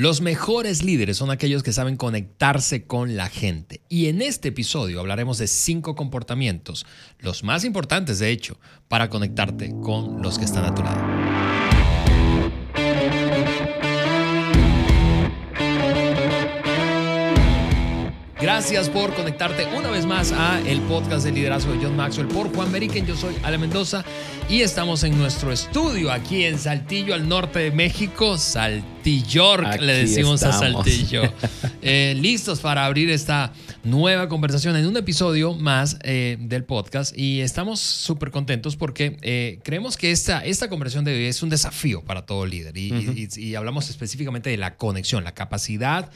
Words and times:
Los 0.00 0.22
mejores 0.22 0.82
líderes 0.82 1.18
son 1.18 1.30
aquellos 1.30 1.62
que 1.62 1.74
saben 1.74 1.98
conectarse 1.98 2.86
con 2.86 3.18
la 3.18 3.28
gente. 3.28 3.82
Y 3.90 4.06
en 4.06 4.22
este 4.22 4.48
episodio 4.48 4.98
hablaremos 4.98 5.36
de 5.36 5.46
cinco 5.46 5.94
comportamientos, 5.94 6.86
los 7.18 7.44
más 7.44 7.66
importantes 7.66 8.18
de 8.18 8.30
hecho, 8.30 8.58
para 8.88 9.10
conectarte 9.10 9.74
con 9.82 10.22
los 10.22 10.38
que 10.38 10.46
están 10.46 10.64
a 10.64 10.74
tu 10.74 10.82
lado. 10.82 11.59
Gracias 18.40 18.88
por 18.88 19.14
conectarte 19.14 19.66
una 19.76 19.90
vez 19.90 20.06
más 20.06 20.32
a 20.32 20.62
el 20.66 20.80
podcast 20.82 21.26
de 21.26 21.32
liderazgo 21.32 21.74
de 21.74 21.84
John 21.84 21.94
Maxwell 21.94 22.26
por 22.26 22.50
Juan 22.54 22.72
Meriken. 22.72 23.04
Yo 23.04 23.14
soy 23.14 23.34
Ale 23.42 23.58
Mendoza 23.58 24.02
y 24.48 24.62
estamos 24.62 25.04
en 25.04 25.18
nuestro 25.18 25.52
estudio 25.52 26.10
aquí 26.10 26.44
en 26.44 26.58
Saltillo, 26.58 27.12
al 27.12 27.28
norte 27.28 27.58
de 27.58 27.70
México. 27.70 28.38
Saltillor, 28.38 29.78
le 29.78 29.92
decimos 29.92 30.42
a 30.42 30.52
Saltillo. 30.52 31.22
Eh, 31.82 32.14
listos 32.20 32.60
para 32.60 32.84
abrir 32.84 33.08
esta 33.08 33.54
nueva 33.84 34.28
conversación 34.28 34.76
en 34.76 34.86
un 34.86 34.94
episodio 34.98 35.54
más 35.54 35.96
eh, 36.02 36.36
del 36.38 36.64
podcast 36.64 37.16
y 37.16 37.40
estamos 37.40 37.80
súper 37.80 38.30
contentos 38.30 38.76
porque 38.76 39.16
eh, 39.22 39.60
creemos 39.62 39.96
que 39.96 40.10
esta, 40.10 40.44
esta 40.44 40.68
conversación 40.68 41.06
de 41.06 41.14
hoy 41.14 41.24
es 41.24 41.42
un 41.42 41.48
desafío 41.48 42.02
para 42.02 42.26
todo 42.26 42.44
líder 42.44 42.76
y 42.76 43.54
hablamos 43.54 43.88
específicamente 43.88 44.50
de 44.50 44.58
la 44.58 44.76
conexión, 44.76 45.24
la 45.24 45.32
capacidad 45.32 46.10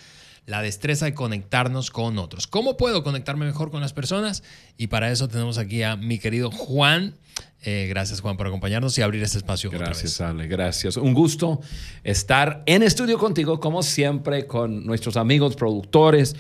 la 0.47 0.63
destreza 0.63 1.07
de 1.07 1.15
conectarnos 1.15 1.91
con 1.91 2.19
otros. 2.19 2.47
¿Cómo 2.47 2.77
puedo 2.77 3.03
conectarme 3.03 3.47
mejor 3.47 3.71
con 3.71 3.81
las 3.81 3.93
personas? 3.93 4.43
Y 4.77 4.89
para 4.89 5.11
eso 5.11 5.29
tenemos 5.29 5.59
aquí 5.59 5.83
a 5.83 5.97
mi 5.97 6.19
querido 6.19 6.51
Juan. 6.51 7.15
Eh, 7.63 7.87
gracias 7.89 8.21
Juan 8.21 8.37
por 8.37 8.47
acompañarnos 8.47 8.97
y 8.99 9.03
abrir 9.03 9.23
este 9.23 9.39
espacio. 9.39 9.71
Gracias 9.71 10.21
Ale, 10.21 10.47
gracias. 10.47 10.99
Un 10.99 11.15
gusto 11.15 11.61
estar 12.03 12.63
en 12.67 12.83
estudio 12.83 13.19
contigo, 13.19 13.59
como 13.59 13.83
siempre, 13.83 14.47
con 14.47 14.85
nuestros 14.85 15.17
amigos 15.17 15.57
productores 15.57 16.37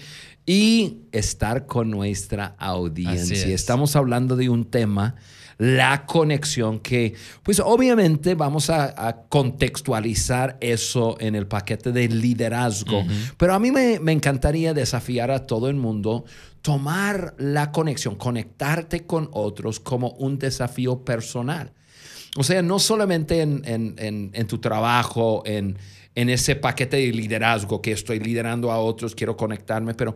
y 0.47 0.99
estar 1.13 1.67
con 1.67 1.91
nuestra 1.91 2.55
audiencia. 2.59 3.55
Estamos 3.55 3.97
hablando 3.97 4.37
de 4.37 4.49
un 4.49 4.65
tema 4.65 5.15
la 5.59 6.05
conexión 6.07 6.81
que, 6.81 7.15
pues 7.43 7.61
obviamente 7.61 8.35
vamos 8.35 8.71
a, 8.71 9.25
contextualizar 9.29 10.59
eso 10.61 11.17
en 11.21 11.35
el 11.35 11.47
paquete 11.47 11.93
de 11.93 12.09
liderazgo, 12.09 13.05
pero 13.37 13.55
a 13.55 13.59
mí 13.59 13.71
me, 13.71 13.95
encantaría 14.13 14.75
desafiar 14.75 15.31
a 15.31 15.47
todo 15.47 15.69
el 15.69 15.77
mundo 15.77 16.25
tomar 16.63 17.35
la 17.39 17.71
conexión, 17.73 18.17
conectarte 18.17 19.07
con 19.07 19.29
otros 19.33 19.81
como 19.81 20.11
un 20.11 20.39
desafío 20.39 21.05
personal. 21.05 21.73
O 22.37 22.43
sea, 22.43 22.63
no 22.63 22.81
solamente 22.81 23.41
en 23.43 24.47
tu 24.49 24.59
trabajo, 24.59 25.43
en 25.47 25.77
en 26.15 26.31
ese 26.31 26.57
paquete 26.57 26.97
de 26.99 27.13
liderazgo 27.13 27.83
que 27.83 27.93
estoy 27.93 28.21
liderando 28.21 28.71
a 28.71 28.79
otros, 28.79 29.15
quiero 29.15 29.37
conectarme, 29.37 29.95
pero 29.95 30.15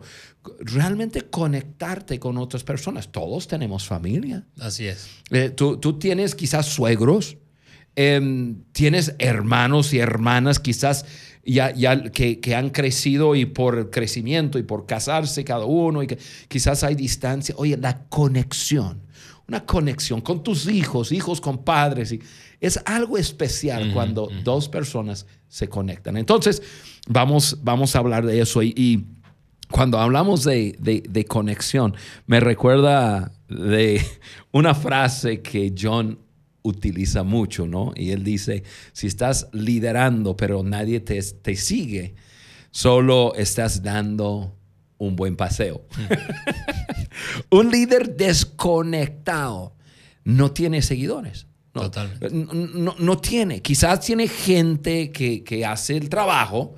realmente 0.59 1.21
conectarte 1.23 2.19
con 2.19 2.37
otras 2.37 2.63
personas. 2.63 3.11
Todos 3.11 3.47
tenemos 3.47 3.85
familia. 3.85 4.45
Así 4.59 4.87
es. 4.87 5.09
Eh, 5.31 5.49
tú, 5.49 5.77
tienes 5.99 6.35
quizás 6.35 6.67
suegros, 6.67 7.37
em, 7.95 8.63
tienes 8.71 9.13
hermanos 9.19 9.93
y 9.93 9.99
hermanas 9.99 10.59
quizás 10.59 11.05
ya, 11.43 11.73
ya 11.73 12.03
que, 12.11 12.39
que, 12.39 12.55
han 12.55 12.69
crecido 12.69 13.35
y 13.35 13.45
por 13.45 13.89
crecimiento 13.89 14.59
y 14.59 14.63
por 14.63 14.85
casarse 14.85 15.43
cada 15.43 15.65
uno 15.65 16.03
y 16.03 16.07
que 16.07 16.17
quizás 16.47 16.83
hay 16.83 16.95
distancia. 16.95 17.55
Oye, 17.57 17.75
la 17.75 18.05
conexión, 18.07 19.01
una 19.47 19.65
conexión 19.65 20.21
con 20.21 20.43
tus 20.43 20.67
hijos, 20.67 21.11
hijos 21.11 21.41
con 21.41 21.63
padres. 21.63 22.11
Y, 22.11 22.21
es 22.59 22.79
algo 22.85 23.17
especial 23.17 23.93
cuando 23.93 24.29
dos 24.43 24.67
personas 24.67 25.25
se 25.47 25.69
conectan. 25.69 26.17
Entonces, 26.17 26.61
vamos, 27.07 27.59
vamos 27.63 27.95
a 27.95 27.99
hablar 27.99 28.25
de 28.25 28.41
eso. 28.41 28.61
Y, 28.63 29.05
cuando 29.71 29.99
hablamos 29.99 30.45
de, 30.45 30.75
de, 30.79 31.25
conexión, 31.25 31.95
me 32.25 32.39
recuerda 32.39 33.31
de 33.47 34.03
una 34.51 34.73
frase 34.73 35.43
que 35.43 35.75
John 35.79 36.17
utiliza 36.63 37.21
mucho, 37.21 37.67
¿no? 37.67 37.93
Y 37.95 38.09
él 38.09 38.23
dice, 38.23 38.63
si 38.93 39.05
estás 39.05 39.47
liderando 39.53 40.35
pero 40.35 40.63
nadie 40.63 40.99
te, 41.01 41.21
te 41.21 41.55
sigue, 41.55 42.15
solo 42.71 43.35
estás 43.35 43.83
dando 43.83 44.55
un 44.97 45.15
buen 45.15 45.35
paseo. 45.35 45.85
un 47.51 47.69
líder 47.69 48.15
desconectado 48.15 49.75
no 50.23 50.51
tiene 50.51 50.81
seguidores. 50.81 51.45
No, 52.31 52.95
no, 52.97 53.17
tiene. 53.17 53.61
Quizás 53.61 54.01
tiene 54.01 54.27
gente 54.27 55.11
que, 55.11 55.43
que, 55.43 55.65
hace 55.65 55.97
el 55.97 56.09
trabajo, 56.09 56.75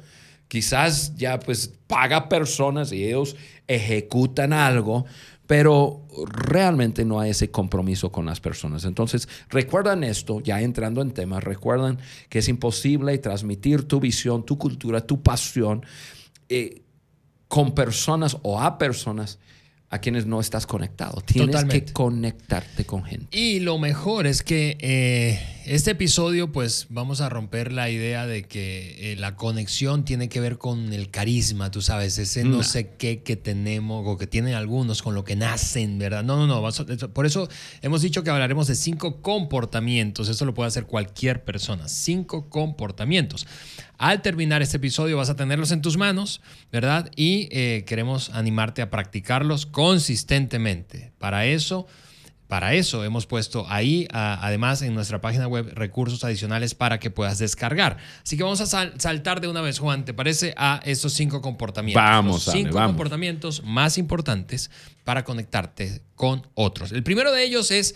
quizás 0.47 1.16
ya 1.16 1.39
pues 1.39 1.73
paga 1.88 2.29
personas 2.29 2.91
y 2.91 3.06
ellos 3.06 3.35
ejecutan 3.67 4.53
algo, 4.53 5.06
pero 5.47 6.06
realmente 6.25 7.03
no 7.03 7.19
hay 7.19 7.31
ese 7.31 7.51
compromiso 7.51 8.12
con 8.12 8.25
las 8.25 8.39
personas. 8.39 8.85
Entonces, 8.85 9.28
recuerdan 9.50 10.03
esto, 10.03 10.39
ya 10.39 10.62
entrando 10.62 11.01
en 11.01 11.12
temas, 11.12 11.44
recuerdan 11.44 12.00
que 12.29 12.39
es 12.39 12.47
imposible 12.47 13.18
transmitir 13.18 13.88
tu 13.88 14.00
visión, 14.00 14.45
tu 14.45 14.57
cultura, 14.57 15.06
tu 15.06 15.22
pasión 15.22 15.85
eh, 16.47 16.83
con 17.47 17.75
personas 17.75 18.38
o 18.44 18.62
a 18.62 18.78
personas 18.78 19.39
a 19.91 20.00
quienes 20.00 20.25
no 20.25 20.40
estás 20.40 20.66
conectado. 20.66 21.22
Tienes 21.22 21.66
que 21.66 21.84
conectarte 21.85 22.85
con 22.85 23.03
gente. 23.03 23.38
Y 23.38 23.59
lo 23.59 23.78
mejor 23.78 24.25
es 24.25 24.41
que 24.41 24.78
eh, 24.79 25.40
este 25.71 25.91
episodio, 25.91 26.51
pues 26.51 26.87
vamos 26.89 27.21
a 27.21 27.29
romper 27.29 27.71
la 27.71 27.89
idea 27.89 28.27
de 28.27 28.43
que 28.43 29.13
eh, 29.13 29.15
la 29.15 29.37
conexión 29.37 30.03
tiene 30.03 30.27
que 30.27 30.41
ver 30.41 30.57
con 30.57 30.91
el 30.91 31.09
carisma, 31.09 31.71
tú 31.71 31.81
sabes, 31.81 32.17
ese 32.17 32.43
no, 32.43 32.61
sé 32.61 32.89
qué 32.97 33.23
que 33.23 33.37
tenemos 33.37 34.03
o 34.05 34.17
que 34.17 34.27
tienen 34.27 34.55
algunos 34.55 35.01
con 35.01 35.15
lo 35.15 35.23
que 35.23 35.37
nacen, 35.37 35.97
¿verdad? 35.97 36.25
No, 36.25 36.45
no, 36.45 36.45
no. 36.45 37.13
Por 37.13 37.25
eso 37.25 37.47
hemos 37.81 38.01
dicho 38.01 38.21
que 38.21 38.29
hablaremos 38.29 38.67
de 38.67 38.75
cinco 38.75 39.21
comportamientos. 39.21 40.27
Eso 40.27 40.43
lo 40.43 40.53
puede 40.53 40.67
hacer 40.67 40.87
cualquier 40.87 41.45
persona. 41.45 41.88
Cinco 41.88 42.49
comportamientos. 42.49 43.47
Al 43.97 44.21
terminar 44.21 44.61
este 44.61 44.75
episodio 44.75 45.15
vas 45.15 45.29
a 45.29 45.38
tenerlos 45.38 45.71
en 45.71 45.81
tus 45.81 45.95
manos, 45.95 46.41
¿verdad? 46.69 47.09
Y 47.15 47.47
eh, 47.51 47.85
queremos 47.88 48.29
animarte 48.31 48.81
a 48.81 48.89
practicarlos 48.89 49.65
consistentemente. 49.65 51.13
Para 51.17 51.45
eso, 51.45 51.88
para 52.51 52.73
eso 52.73 53.06
hemos 53.06 53.28
puesto 53.28 53.66
ahí, 53.69 54.09
además 54.12 54.81
en 54.81 54.94
nuestra 54.94 55.22
página 55.22 55.47
web, 55.47 55.72
recursos 55.73 56.22
adicionales 56.25 56.75
para 56.75 57.00
que 57.00 57.09
puedas 57.09 57.39
descargar. 57.39 57.95
Así 58.25 58.35
que 58.35 58.44
vamos 58.44 58.59
a 58.59 58.66
saltar 58.66 59.39
de 59.39 59.47
una 59.47 59.62
vez, 59.62 59.79
Juan, 59.79 60.03
¿te 60.03 60.13
parece? 60.13 60.53
A 60.57 60.81
estos 60.84 61.13
cinco 61.13 61.41
comportamientos. 61.41 62.03
Vamos, 62.03 62.45
Los 62.45 62.53
cinco 62.53 62.73
comportamientos 62.73 63.63
más 63.63 63.97
importantes 63.97 64.69
para 65.06 65.23
conectarte 65.23 66.01
con 66.16 66.45
otros. 66.53 66.91
El 66.91 67.03
primero 67.03 67.31
de 67.31 67.41
ellos 67.41 67.72
es 67.72 67.95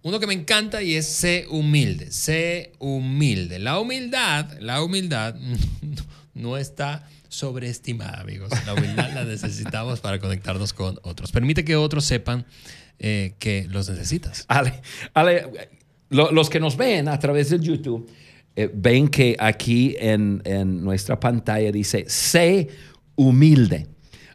uno 0.00 0.20
que 0.20 0.26
me 0.26 0.32
encanta 0.32 0.82
y 0.82 0.94
es 0.94 1.06
sé 1.06 1.44
humilde, 1.50 2.10
sé 2.12 2.72
humilde. 2.78 3.58
La 3.58 3.78
humildad, 3.78 4.58
la 4.58 4.82
humildad 4.82 5.34
no 6.32 6.56
está 6.56 7.06
sobreestimada, 7.28 8.22
amigos. 8.22 8.50
La 8.64 8.72
humildad 8.72 9.12
la 9.12 9.24
necesitamos 9.24 10.00
para 10.00 10.18
conectarnos 10.18 10.72
con 10.72 10.98
otros. 11.02 11.30
Permite 11.30 11.62
que 11.62 11.76
otros 11.76 12.06
sepan 12.06 12.46
eh, 12.98 13.34
que 13.38 13.66
los 13.68 13.88
necesitas. 13.88 14.44
Ale, 14.48 14.80
Ale 15.14 15.50
los 16.08 16.50
que 16.50 16.60
nos 16.60 16.76
ven 16.76 17.08
a 17.08 17.18
través 17.18 17.50
del 17.50 17.60
YouTube 17.60 18.08
eh, 18.54 18.70
ven 18.72 19.08
que 19.08 19.36
aquí 19.38 19.96
en, 19.98 20.40
en 20.44 20.82
nuestra 20.82 21.20
pantalla 21.20 21.70
dice, 21.70 22.04
sé 22.08 22.68
humilde. 23.14 23.86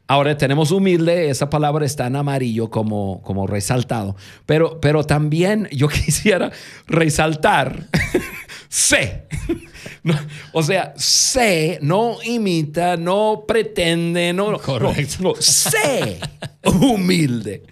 Ahora 0.05 0.37
tenemos 0.37 0.71
humilde, 0.71 1.29
esa 1.29 1.49
palabra 1.49 1.85
está 1.85 2.05
en 2.05 2.17
amarillo 2.17 2.69
como, 2.69 3.21
como 3.23 3.47
resaltado, 3.47 4.15
pero, 4.45 4.79
pero 4.81 5.05
también 5.05 5.69
yo 5.71 5.87
quisiera 6.05 6.51
resaltar, 6.85 7.87
sé. 8.69 9.27
o 10.53 10.61
sea, 10.61 10.93
sé, 10.97 11.79
no 11.81 12.17
imita, 12.23 12.97
no 12.97 13.45
pretende, 13.47 14.33
no, 14.33 14.59
Correcto. 14.59 15.15
no, 15.21 15.33
sé 15.39 16.19
humilde. 16.63 17.63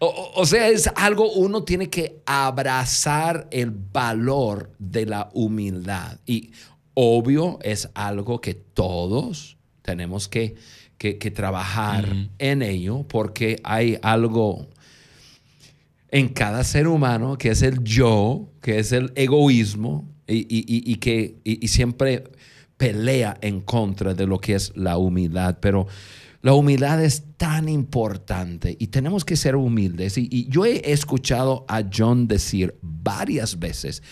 O, 0.00 0.46
sea, 0.46 0.68
es 0.68 0.88
algo, 0.94 1.32
uno 1.32 1.64
tiene 1.64 1.90
que 1.90 2.22
abrazar 2.24 3.48
el 3.50 3.70
valor 3.70 4.70
de 4.78 5.06
la 5.06 5.28
humildad. 5.32 6.20
Y 6.24 6.52
obvio, 6.94 7.58
es 7.62 7.88
algo 7.94 8.40
que 8.40 8.54
todos 8.54 9.56
tenemos 9.82 10.28
que 10.28 10.54
que, 10.98 11.30
trabajar 11.30 12.06
en 12.38 12.62
ello 12.62 13.04
porque 13.08 13.60
hay 13.62 13.98
algo 14.02 14.68
en 16.10 16.28
cada 16.28 16.64
ser 16.64 16.88
humano 16.88 17.38
que 17.38 17.50
es 17.50 17.62
el 17.62 17.84
yo, 17.84 18.48
que 18.60 18.78
es 18.80 18.92
el 18.92 19.12
egoísmo 19.14 20.08
y, 20.26 20.96
que 20.96 21.36
siempre 21.66 22.24
pelea 22.76 23.38
en 23.40 23.60
contra 23.60 24.14
de 24.14 24.26
lo 24.26 24.40
que 24.40 24.54
es 24.54 24.72
la 24.76 24.98
humildad. 24.98 25.58
Pero 25.60 25.86
la 26.40 26.54
humildad 26.54 27.02
es 27.02 27.24
tan 27.36 27.68
importante 27.68 28.76
y 28.78 28.88
tenemos 28.88 29.24
que 29.24 29.36
ser 29.36 29.56
humildes. 29.56 30.16
y 30.18 30.48
yo 30.48 30.64
he 30.64 30.92
escuchado 30.92 31.64
a 31.68 31.82
John 31.92 32.28
decir 32.28 32.76
varias 32.80 33.58
veces 33.58 34.02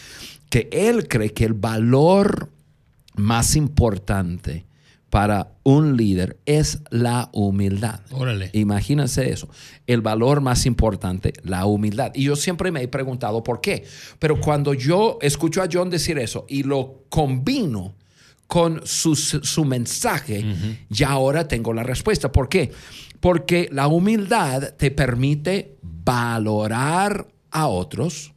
que 0.51 0.69
él 0.73 1.09
cree 1.09 1.33
que 1.33 1.45
el 1.45 1.55
valor 1.55 2.51
más 3.15 3.57
importante 3.57 4.67
para 5.11 5.53
un 5.63 5.97
líder 5.97 6.37
es 6.47 6.81
la 6.91 7.31
humildad. 7.33 8.01
Órale. 8.11 8.51
Imagínense 8.53 9.31
eso. 9.31 9.49
El 9.87 10.03
valor 10.03 10.41
más 10.41 10.67
importante, 10.67 11.33
la 11.43 11.65
humildad. 11.65 12.13
Y 12.15 12.25
yo 12.25 12.37
siempre 12.37 12.71
me 12.71 12.83
he 12.83 12.89
preguntado 12.89 13.43
por 13.43 13.61
qué. 13.61 13.85
Pero 14.19 14.41
cuando 14.41 14.75
yo 14.75 15.19
escucho 15.23 15.63
a 15.63 15.69
John 15.73 15.91
decir 15.91 16.19
eso 16.19 16.45
y 16.49 16.65
lo 16.65 17.05
combino 17.09 17.95
con 18.47 18.83
su, 18.85 19.65
mensaje, 19.65 20.45
ya 20.89 21.11
ahora 21.11 21.49
tengo 21.49 21.73
la 21.73 21.83
respuesta. 21.83 22.31
¿Por 22.31 22.49
qué? 22.49 22.73
Porque 23.21 23.69
la 23.73 23.89
humildad 23.89 24.75
te 24.75 24.91
permite 24.91 25.77
valorar 25.83 27.27
a 27.51 27.67
otros. 27.67 28.33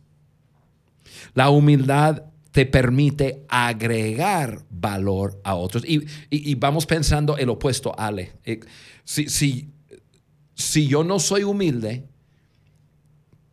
La 1.34 1.50
humildad 1.50 2.24
te 2.52 2.66
permite 2.66 3.46
agregar 3.48 4.66
valor 4.70 5.40
a 5.44 5.56
otros. 5.56 5.84
Y, 5.86 6.56
vamos 6.56 6.86
pensando 6.86 7.38
el 7.38 7.50
opuesto, 7.50 7.98
Ale. 7.98 8.34
Eh, 8.44 8.60
si, 9.04 9.30
si, 9.30 9.70
si, 10.56 10.88
yo 10.88 11.04
no 11.04 11.20
soy 11.20 11.44
humilde, 11.44 12.06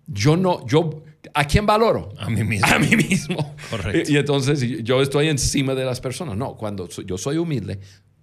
yo 0.07 0.37
no, 0.37 0.67
yo, 0.67 1.03
¿a 1.35 1.45
quién 1.47 1.67
valoro? 1.67 2.13
A 2.19 2.29
mí 2.31 2.45
mismo. 2.45 2.67
A 2.73 2.79
mí 2.79 2.97
mismo. 2.97 3.55
Correcto. 3.71 4.13
Y, 4.13 4.17
entonces 4.17 4.61
yo 4.85 5.03
estoy 5.03 5.29
encima 5.29 5.75
de 5.75 5.85
las 5.85 6.01
personas. 6.01 6.37
No, 6.37 6.57
cuando 6.57 6.89
yo 6.89 7.19
soy 7.19 7.39
humilde, 7.39 7.81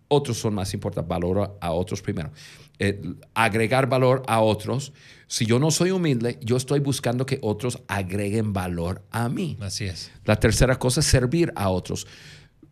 otros 0.08 0.38
son 0.38 0.54
más 0.54 0.74
importantes. 0.74 1.08
Valoro 1.08 1.58
a 1.60 1.72
otros 1.72 2.02
primero. 2.02 2.32
Eh, 2.80 3.02
agregar 3.34 3.88
valor 3.88 4.24
a 4.28 4.42
otros. 4.42 4.94
Si 5.28 5.46
yo 5.46 5.60
no 5.60 5.72
soy 5.72 5.92
humilde, 5.92 6.40
yo 6.42 6.58
estoy 6.58 6.80
buscando 6.80 7.26
que 7.26 7.40
otros 7.42 7.80
agreguen 7.88 8.54
valor 8.54 9.04
a 9.12 9.30
mí. 9.30 9.58
Así 9.62 9.86
es. 9.86 10.12
La 10.26 10.36
tercera 10.36 10.78
cosa 10.78 11.00
es 11.00 11.06
servir 11.06 11.52
a 11.56 11.70
otros. 11.70 12.08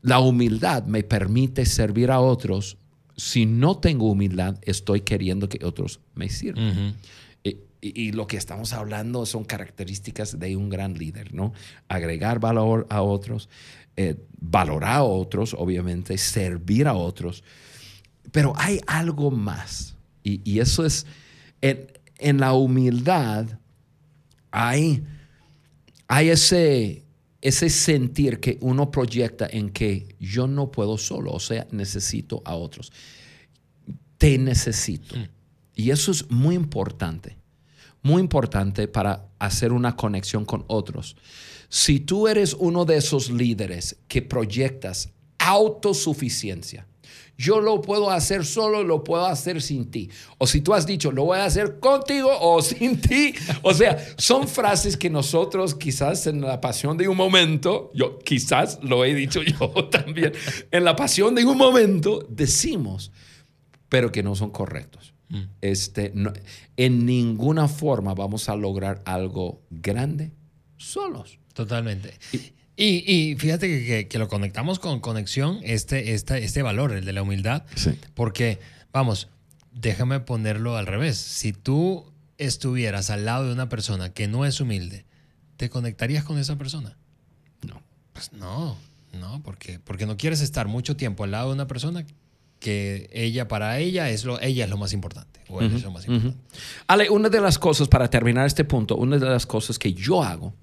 La 0.02 0.20
humildad 0.20 0.86
me 0.86 1.04
permite 1.04 1.66
servir 1.66 2.12
a 2.12 2.20
otros. 2.20 2.78
Si 3.16 3.46
no 3.46 3.78
tengo 3.78 4.10
humildad, 4.10 4.58
estoy 4.64 5.02
queriendo 5.02 5.48
que 5.48 5.64
otros 5.66 6.00
me 6.16 6.30
sirvan. 6.30 6.96
Y, 7.82 8.12
lo 8.12 8.28
que 8.28 8.38
estamos 8.38 8.74
hablando 8.74 9.26
son 9.26 9.44
características 9.44 10.40
de 10.40 10.56
un 10.56 10.70
gran 10.70 10.94
líder, 10.94 11.34
¿no? 11.34 11.52
Agregar 11.88 12.40
valor 12.40 12.86
a 12.90 13.02
otros, 13.02 13.50
eh, 13.98 14.16
valorar 14.40 14.98
a 14.98 15.04
otros, 15.04 15.56
obviamente, 15.58 16.18
servir 16.20 16.88
a 16.88 16.94
otros. 16.94 17.44
Pero 18.32 18.54
hay 18.56 18.80
algo 18.86 19.32
más. 19.32 19.96
Y, 20.24 20.60
eso 20.60 20.86
es, 20.86 21.08
en, 21.62 22.38
la 22.38 22.54
humildad 22.54 23.48
hay, 24.52 25.04
hay 26.08 26.30
ese, 26.30 27.04
ese 27.42 27.70
sentir 27.70 28.40
que 28.40 28.60
uno 28.62 28.92
proyecta 28.92 29.48
en 29.50 29.72
que 29.72 30.16
yo 30.20 30.46
no 30.46 30.70
puedo 30.70 31.00
solo, 31.00 31.32
o 31.32 31.40
sea, 31.40 31.66
necesito 31.72 32.44
a 32.46 32.54
otros. 32.54 32.92
Te 34.20 34.38
necesito. 34.38 35.18
Mm. 35.18 35.28
Y 35.74 35.90
eso 35.90 36.12
es 36.12 36.30
muy 36.30 36.54
importante, 36.54 37.41
muy 38.02 38.22
importante 38.22 38.88
para 38.88 39.28
hacer 39.40 39.72
una 39.74 39.96
conexión 39.96 40.46
con 40.46 40.64
otros. 40.68 41.16
Si 41.70 42.00
tú 42.00 42.28
eres 42.28 42.54
uno 42.54 42.86
de 42.86 42.98
esos 42.98 43.30
líderes 43.30 43.98
que 44.08 44.22
proyectas 44.22 45.10
autosuficiencia, 45.38 46.86
yo 47.42 47.60
lo 47.60 47.82
puedo 47.82 48.12
hacer 48.12 48.46
solo, 48.46 48.84
lo 48.84 49.04
puedo 49.04 49.26
hacer 49.26 49.62
sin 49.62 49.90
ti. 49.90 50.10
O 50.38 50.46
si 50.46 50.62
tú 50.62 50.74
has 50.74 50.86
dicho, 50.86 51.12
lo 51.12 51.26
voy 51.26 51.40
a 51.40 51.46
hacer 51.46 51.80
contigo 51.80 52.30
o 52.40 52.62
sin 52.62 53.02
ti. 53.02 53.34
O 53.64 53.74
sea, 53.74 53.98
son 54.18 54.48
frases 54.48 54.96
que 54.96 55.10
nosotros 55.10 55.74
quizás 55.74 56.28
en 56.28 56.42
la 56.42 56.62
pasión 56.62 56.98
de 56.98 57.08
un 57.08 57.18
momento, 57.18 57.92
yo 57.96 58.20
quizás 58.20 58.80
lo 58.84 59.04
he 59.04 59.16
dicho 59.16 59.42
yo 59.60 59.86
también, 59.86 60.34
en 60.70 60.84
la 60.84 60.96
pasión 60.96 61.34
de 61.34 61.44
un 61.46 61.58
momento 61.58 62.26
decimos, 62.30 63.12
pero 63.90 64.12
que 64.12 64.24
no 64.24 64.36
son 64.36 64.52
correctos. 64.52 65.14
Mm. 65.32 65.44
Este, 65.62 66.14
en 66.78 67.06
ninguna 67.06 67.68
forma 67.68 68.14
vamos 68.14 68.50
a 68.50 68.56
lograr 68.56 69.02
algo 69.06 69.62
grande 69.70 70.32
solos. 70.78 71.40
Totalmente. 71.54 72.14
Y, 72.76 73.36
fíjate 73.38 74.08
que, 74.08 74.20
lo 74.20 74.28
conectamos 74.28 74.80
con 74.80 75.02
conexión, 75.02 75.60
este, 75.62 76.14
este, 76.14 76.44
este 76.44 76.62
valor, 76.64 76.94
el 76.94 77.06
de 77.06 77.14
la 77.14 77.22
humildad, 77.22 77.64
porque, 78.16 78.60
vamos, 78.92 79.28
déjame 79.72 80.20
ponerlo 80.20 80.78
al 80.78 80.88
revés. 80.88 81.18
Si 81.18 81.54
tú 81.54 82.12
estuvieras 82.40 83.12
al 83.12 83.26
lado 83.26 83.46
de 83.46 83.54
una 83.54 83.70
persona 83.70 84.14
que 84.14 84.28
no 84.28 84.46
es 84.46 84.60
humilde, 84.60 85.06
¿te 85.58 85.70
conectarías 85.70 86.24
con 86.24 86.40
esa 86.40 86.58
persona? 86.58 86.98
No. 87.68 87.84
Pues 88.14 88.34
no, 88.34 88.78
no, 89.14 89.44
porque, 89.44 89.78
porque 89.78 90.08
no 90.08 90.18
quieres 90.18 90.42
estar 90.42 90.68
mucho 90.68 90.96
tiempo 90.96 91.24
al 91.24 91.32
lado 91.32 91.50
de 91.50 91.54
una 91.54 91.68
persona 91.68 92.04
que 92.62 93.10
ella 93.12 93.50
para 93.50 93.80
ella 93.80 94.10
es 94.10 94.24
lo, 94.24 94.40
ella 94.40 94.64
es 94.64 94.70
lo 94.70 94.78
más 94.78 94.94
importante. 94.94 95.42
O 95.50 95.62
es 95.62 95.84
lo 95.84 95.92
más 95.92 96.08
importante. 96.08 96.40
Ale, 96.88 97.10
una 97.10 97.28
de 97.28 97.42
las 97.42 97.60
cosas, 97.60 97.90
para 97.90 98.10
terminar 98.10 98.48
este 98.48 98.64
punto, 98.64 98.96
una 98.96 99.18
de 99.18 99.26
las 99.26 99.46
cosas 99.46 99.78
que 99.78 99.94
yo 99.94 100.24
hago 100.24 100.54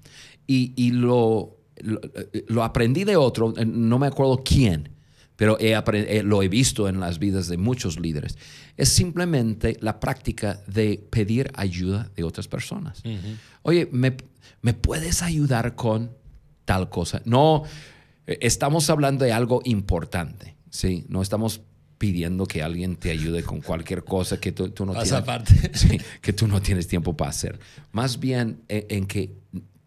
y, 0.47 0.73
y 0.75 0.89
lo 0.89 1.59
lo, 1.81 2.63
aprendí 2.63 3.03
de 3.03 3.15
otro, 3.15 3.53
eh, 3.57 3.65
no 3.65 3.99
me 3.99 4.07
acuerdo 4.07 4.41
quién, 4.43 4.89
pero 5.35 5.57
eh, 5.59 6.21
lo 6.23 6.43
he 6.43 6.49
visto 6.49 6.89
en 6.89 6.99
las 6.99 7.19
vidas 7.19 7.47
de 7.47 7.57
muchos 7.57 7.99
líderes. 7.99 8.37
Es 8.77 8.89
simplemente 8.89 9.77
la 9.79 9.99
práctica 9.99 10.61
de 10.67 11.05
pedir 11.09 11.51
ayuda 11.55 12.11
de 12.15 12.23
otras 12.23 12.47
personas. 12.47 13.01
Oye, 13.61 13.87
¿me, 13.91 14.17
¿me 14.61 14.73
puedes 14.73 15.21
ayudar 15.21 15.75
con 15.75 16.11
tal 16.65 16.89
cosa? 16.89 17.21
No, 17.25 17.63
eh, 18.27 18.37
estamos 18.41 18.89
hablando 18.89 19.23
de 19.25 19.31
algo 19.31 19.61
importante, 19.63 20.57
¿sí? 20.69 21.05
No 21.07 21.21
estamos 21.21 21.61
pidiendo 21.99 22.47
que 22.47 22.63
alguien 22.63 22.95
te 22.95 23.11
ayude 23.11 23.43
con 23.43 23.61
cualquier 23.61 24.03
cosa 24.03 24.39
que 24.39 24.51
tú, 24.51 24.73
no, 24.85 24.93
tienes, 24.93 26.03
que 26.21 26.33
tú 26.33 26.47
no 26.47 26.61
tienes 26.61 26.87
tiempo 26.87 27.15
para 27.15 27.29
hacer. 27.29 27.59
Más 27.91 28.19
bien 28.19 28.63
en 28.67 29.05
que 29.05 29.35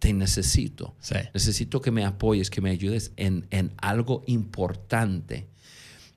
te 0.02 0.12
necesito. 0.12 0.96
Necesito 1.32 1.80
que 1.80 1.92
me 1.92 2.04
apoyes, 2.04 2.50
que 2.50 2.60
me 2.60 2.70
ayudes 2.70 3.12
en, 3.16 3.72
algo 3.76 4.24
importante. 4.26 5.46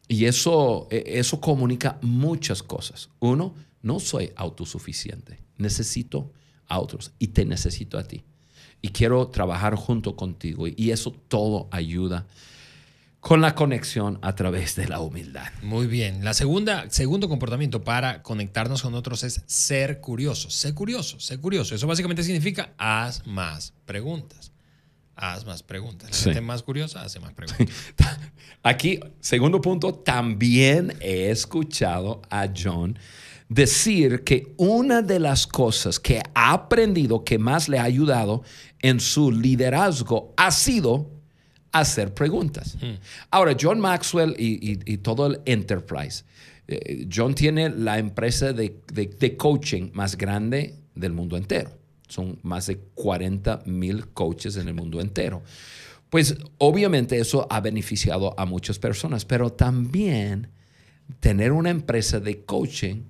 Y 0.08 0.26
eso, 0.26 0.88
e, 0.90 1.04
eso 1.20 1.40
comunica 1.40 2.00
muchas 2.02 2.64
cosas. 2.64 3.10
Uno, 3.20 3.54
no 3.84 4.00
soy 4.00 4.32
autosuficiente. 4.36 5.40
Necesito 5.58 6.34
a 6.68 6.80
otros 6.80 7.12
y 7.20 7.28
te 7.28 7.46
necesito 7.46 8.00
a 8.00 8.04
ti. 8.04 8.24
Y 8.82 8.90
quiero 8.90 9.28
trabajar 9.28 9.76
junto 9.76 10.16
contigo. 10.16 10.66
Y 10.68 10.90
eso 10.90 11.12
todo 11.12 11.68
ayuda 11.72 12.26
con 13.26 13.42
la 13.42 13.56
conexión 13.56 14.20
a 14.22 14.36
través 14.36 14.76
de 14.76 14.88
la 14.88 15.00
humildad. 15.00 15.48
Muy 15.64 15.88
bien. 15.88 16.24
La 16.24 16.36
segunda, 16.36 16.86
segundo 16.92 17.28
comportamiento 17.28 17.84
para 17.84 18.22
conectarnos 18.22 18.84
con 18.84 18.94
otros 18.94 19.24
es 19.24 19.42
ser 19.48 20.00
curioso. 20.00 20.52
Sé 20.52 20.76
curioso, 20.76 21.20
sé 21.20 21.40
curioso. 21.40 21.74
Eso 21.74 21.88
básicamente 21.88 22.22
significa 22.22 22.76
haz 22.78 23.26
más 23.26 23.74
preguntas. 23.88 24.52
Haz 25.16 25.44
más 25.44 25.64
preguntas. 25.64 26.12
La 26.12 26.18
gente 26.18 26.42
más 26.42 26.62
curiosa 26.62 27.02
hace 27.02 27.20
más 27.20 27.34
preguntas. 27.34 27.76
Aquí, 28.62 29.00
segundo 29.22 29.60
punto, 29.60 29.96
también 29.96 30.96
he 31.00 31.32
escuchado 31.32 32.22
a 32.30 32.48
John 32.56 33.00
decir 33.50 34.24
que 34.24 34.54
una 34.58 35.02
de 35.02 35.20
las 35.20 35.48
cosas 35.48 36.00
que 36.00 36.22
ha 36.36 36.54
aprendido 36.54 37.24
que 37.24 37.40
más 37.40 37.70
le 37.70 37.80
ha 37.80 37.84
ayudado 37.86 38.44
en 38.84 39.00
su 39.00 39.32
liderazgo 39.32 40.32
ha 40.38 40.52
sido 40.52 41.15
hacer 41.80 42.14
preguntas. 42.14 42.78
Hmm. 42.82 42.96
Ahora, 43.30 43.56
John 43.60 43.80
Maxwell 43.80 44.36
y, 44.38 44.98
todo 44.98 45.28
el 45.28 45.42
enterprise. 45.46 46.24
Eh, 46.68 47.08
John 47.14 47.36
tiene 47.36 47.70
la 47.70 48.00
empresa 48.00 48.54
de, 48.54 49.36
coaching 49.38 49.92
más 49.94 50.18
grande 50.18 50.76
del 50.96 51.12
mundo 51.12 51.36
entero. 51.36 51.72
Son 52.08 52.40
más 52.44 52.68
de 52.68 52.78
40 52.78 53.64
mil 53.66 54.08
coaches 54.08 54.56
en 54.56 54.70
el 54.70 54.74
mundo 54.74 55.02
entero. 55.02 55.44
Pues 56.10 56.38
obviamente 56.60 57.20
eso 57.20 57.46
ha 57.50 57.60
beneficiado 57.60 58.40
a 58.40 58.46
muchas 58.46 58.80
personas, 58.80 59.26
pero 59.26 59.52
también 59.52 60.48
tener 61.20 61.52
una 61.52 61.72
empresa 61.72 62.22
de 62.22 62.46
coaching, 62.46 63.04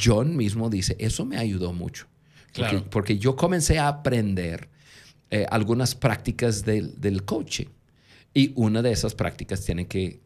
John 0.00 0.36
mismo 0.36 0.68
dice, 0.68 0.94
eso 0.98 1.24
me 1.24 1.38
ayudó 1.38 1.72
mucho. 1.72 2.06
Porque, 2.90 3.16
yo 3.16 3.34
comencé 3.34 3.78
a 3.78 3.88
aprender 3.88 4.68
eh, 5.30 5.46
algunas 5.50 5.94
prácticas 5.94 6.64
del 6.64 7.24
coaching. 7.24 7.66
Y 8.32 8.52
una 8.54 8.82
de 8.82 8.92
esas 8.92 9.14
prácticas 9.14 9.64
tiene 9.64 9.86
que, 9.86 10.20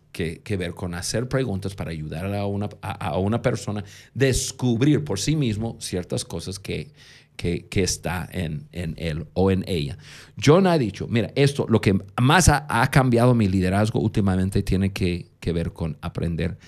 ver 0.58 0.74
con 0.74 0.94
hacer 0.94 1.28
preguntas 1.28 1.74
para 1.74 1.90
ayudar 1.90 2.32
a 2.34 2.46
una, 2.46 2.68
a, 2.82 3.18
una 3.18 3.40
persona 3.40 3.80
a 3.80 3.84
descubrir 4.12 5.04
por 5.04 5.18
sí 5.18 5.36
mismo 5.36 5.76
ciertas 5.80 6.24
cosas 6.24 6.58
que, 6.58 6.92
que, 7.36 7.66
está 7.82 8.28
en, 8.30 8.68
él 8.72 9.26
o 9.32 9.50
en 9.50 9.64
ella. 9.66 9.98
John 10.42 10.66
ha 10.66 10.78
dicho, 10.78 11.06
mira, 11.08 11.30
esto, 11.34 11.66
lo 11.68 11.80
que 11.80 11.98
más 12.20 12.48
ha, 12.48 12.90
cambiado 12.90 13.34
mi 13.34 13.48
liderazgo 13.48 14.00
últimamente 14.00 14.62
tiene 14.62 14.92
que, 14.92 15.30
que, 15.40 15.52
ver 15.52 15.72
con 15.72 15.96
aprender 16.00 16.58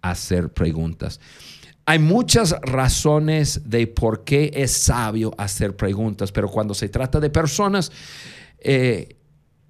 a 0.00 0.10
hacer 0.10 0.52
preguntas. 0.52 1.20
Hay 1.84 2.00
muchas 2.00 2.56
razones 2.62 3.62
de 3.64 3.86
por 3.86 4.24
qué 4.24 4.50
es 4.52 4.72
sabio 4.72 5.32
hacer 5.38 5.76
preguntas, 5.76 6.32
pero 6.32 6.48
cuando 6.48 6.74
se 6.74 6.88
trata 6.88 7.20
de 7.20 7.30
personas, 7.30 7.92
eh, 8.58 9.15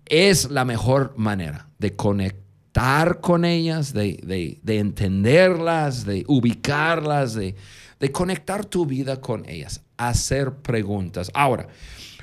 es 0.07 0.51
la 0.51 0.65
mejor 0.65 1.15
manera 1.17 1.69
de 1.79 1.95
conectar 1.95 3.21
con 3.21 3.45
ellas, 3.45 3.93
de, 3.93 4.61
entenderlas, 4.67 6.05
de 6.05 6.25
ubicarlas, 6.29 7.35
de, 7.35 7.55
de 7.99 8.13
conectar 8.13 8.65
tu 8.65 8.87
vida 8.87 9.21
con 9.21 9.49
ellas, 9.49 9.83
hacer 9.97 10.57
preguntas. 10.57 11.31
Ahora, 11.35 11.69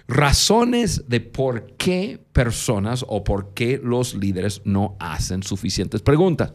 razones 0.07 1.07
de 1.07 1.21
por 1.21 1.75
qué 1.77 2.19
personas 2.33 3.03
o 3.07 3.23
por 3.23 3.53
qué 3.53 3.79
los 3.83 4.13
líderes 4.13 4.61
no 4.65 4.95
hacen 4.99 5.43
suficientes 5.43 6.01
preguntas. 6.01 6.53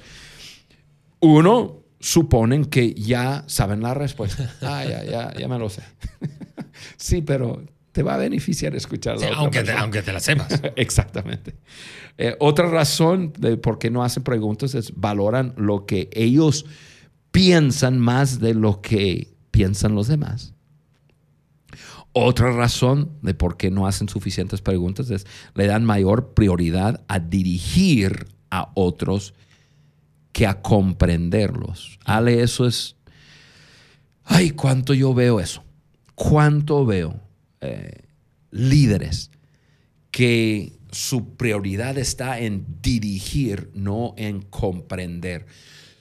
Uno, 1.20 1.82
suponen 2.00 2.64
que 2.64 2.94
ya 2.94 3.44
saben 3.47 3.82
la 3.82 3.94
respuesta. 3.94 4.54
Ah, 4.62 4.85
ya, 4.85 5.04
ya, 5.04 5.35
ya 5.35 5.49
me 5.49 5.58
lo 5.58 5.68
sé. 5.68 5.82
sí, 6.97 7.23
pero 7.23 7.64
te 7.98 8.04
va 8.04 8.14
a 8.14 8.18
beneficiar 8.18 8.76
escucharlo. 8.76 9.26
aunque, 9.34 9.64
te, 9.64 9.72
aunque 9.72 10.02
te 10.02 10.12
la 10.12 10.20
sepas. 10.20 10.62
Exactamente. 10.76 11.56
Eh, 12.16 12.36
otra 12.38 12.70
razón 12.70 13.32
de 13.36 13.56
por 13.56 13.80
qué 13.80 13.90
no 13.90 14.04
hacen 14.04 14.22
preguntas 14.22 14.76
es 14.76 14.92
valoran 14.94 15.52
lo 15.56 15.84
que 15.84 16.08
ellos 16.12 16.64
piensan 17.32 17.98
más 17.98 18.38
de 18.38 18.54
lo 18.54 18.82
que 18.82 19.34
piensan 19.50 19.96
los 19.96 20.06
demás. 20.06 20.54
Otra 22.12 22.52
razón 22.52 23.10
de 23.20 23.34
por 23.34 23.56
qué 23.56 23.68
no 23.72 23.88
hacen 23.88 24.08
suficientes 24.08 24.60
preguntas 24.60 25.10
es 25.10 25.26
le 25.54 25.66
dan 25.66 25.84
mayor 25.84 26.34
prioridad 26.34 27.02
a 27.08 27.18
dirigir 27.18 28.28
a 28.52 28.70
otros 28.74 29.34
que 30.30 30.46
a 30.46 30.62
comprenderlos. 30.62 31.98
Ale, 32.04 32.44
eso 32.44 32.64
es... 32.64 32.94
Ay, 34.22 34.52
cuánto 34.52 34.94
yo 34.94 35.14
veo 35.14 35.40
eso. 35.40 35.64
Cuánto 36.14 36.86
veo 36.86 37.26
eh, 37.60 38.04
líderes 38.50 39.30
que 40.10 40.78
su 40.90 41.36
prioridad 41.36 41.98
está 41.98 42.38
en 42.38 42.66
dirigir, 42.80 43.70
no 43.74 44.14
en 44.16 44.42
comprender. 44.42 45.46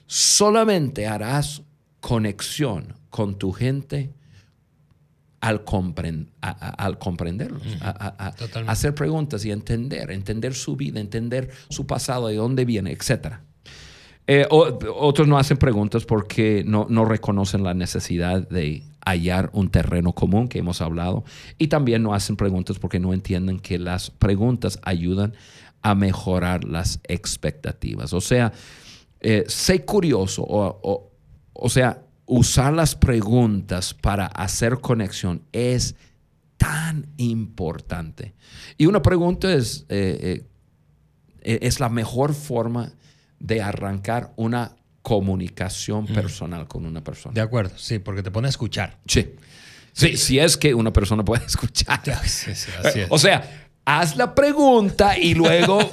Solamente 0.05 1.07
harás 1.07 1.63
conexión 1.99 2.93
con 3.09 3.37
tu 3.37 3.51
gente 3.51 4.13
al, 5.41 5.63
al 6.41 6.97
comprenderlos, 6.99 7.61
a, 7.81 8.33
hacer 8.67 8.95
preguntas 8.95 9.45
y 9.45 9.51
entender, 9.51 10.11
entender 10.11 10.53
su 10.53 10.75
vida, 10.75 10.99
entender 10.99 11.51
su 11.69 11.85
pasado, 11.85 12.27
de 12.27 12.35
dónde 12.35 12.65
viene, 12.65 12.91
etc. 12.91 13.35
Eh, 14.25 14.45
otros 14.49 15.27
no 15.27 15.37
hacen 15.37 15.57
preguntas 15.57 16.05
porque 16.05 16.63
no, 16.65 16.87
no 16.89 17.05
reconocen 17.05 17.63
la 17.63 17.73
necesidad 17.73 18.47
de 18.49 18.83
hallar 19.09 19.49
un 19.53 19.69
terreno 19.69 20.13
común 20.13 20.47
que 20.47 20.59
hemos 20.59 20.81
hablado 20.81 21.23
y 21.57 21.67
también 21.67 22.03
no 22.03 22.13
hacen 22.13 22.35
preguntas 22.35 22.79
porque 22.79 22.99
no 22.99 23.13
entienden 23.13 23.59
que 23.59 23.79
las 23.79 24.09
preguntas 24.09 24.79
ayudan 24.83 25.33
a 25.81 25.95
mejorar 25.95 26.63
las 26.63 26.99
expectativas. 27.07 28.13
O 28.13 28.21
sea, 28.21 28.51
eh, 29.19 29.45
sé 29.47 29.85
curioso, 29.85 30.43
o, 30.47 31.11
o, 31.53 31.69
sea, 31.69 32.03
usar 32.25 32.73
las 32.73 32.95
preguntas 32.95 33.93
para 33.93 34.27
hacer 34.27 34.79
conexión 34.79 35.43
es 35.51 35.95
tan 36.57 37.07
importante. 37.17 38.33
Y 38.77 38.85
una 38.85 39.01
pregunta 39.01 39.53
es, 39.53 39.85
eh, 39.89 40.45
eh, 41.41 41.59
es 41.61 41.79
la 41.79 41.89
mejor 41.89 42.33
forma 42.33 42.93
de 43.39 43.61
arrancar 43.61 44.33
una 44.35 44.76
comunicación 45.07 46.05
personal 46.05 46.67
con 46.67 46.85
una 46.85 47.01
persona. 47.01 47.33
De 47.33 47.39
acuerdo, 47.39 47.77
sí, 47.77 47.97
porque 47.97 48.21
te 48.21 48.29
pone 48.29 48.47
a 48.47 48.49
escuchar. 48.49 48.97
Sí. 49.05 49.35
Sí, 49.93 50.17
si 50.17 50.37
es 50.37 50.57
que 50.57 50.73
una 50.73 50.91
persona 50.91 51.23
puede 51.23 51.45
escuchar. 51.45 52.01
Sí, 52.25 52.53
sí, 52.53 52.69
así 52.83 52.99
es. 52.99 53.07
O 53.09 53.17
sea, 53.17 53.69
haz 53.85 54.17
la 54.17 54.35
pregunta 54.35 55.17
y 55.17 55.33
luego 55.33 55.79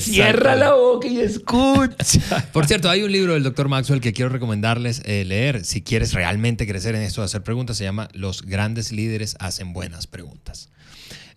cierra 0.00 0.56
la 0.56 0.74
boca 0.74 1.06
y 1.06 1.20
escucha. 1.20 2.48
Por 2.52 2.66
cierto, 2.66 2.90
hay 2.90 3.04
un 3.04 3.12
libro 3.12 3.34
del 3.34 3.44
doctor 3.44 3.68
Maxwell 3.68 4.00
que 4.00 4.12
quiero 4.12 4.28
recomendarles 4.28 5.02
eh, 5.04 5.24
leer 5.24 5.64
si 5.64 5.82
quieres 5.82 6.12
realmente 6.12 6.66
crecer 6.66 6.96
en 6.96 7.02
esto 7.02 7.20
de 7.20 7.26
hacer 7.26 7.44
preguntas. 7.44 7.76
Se 7.76 7.84
llama 7.84 8.08
Los 8.14 8.42
grandes 8.42 8.90
líderes 8.90 9.36
hacen 9.38 9.72
buenas 9.72 10.08
preguntas. 10.08 10.70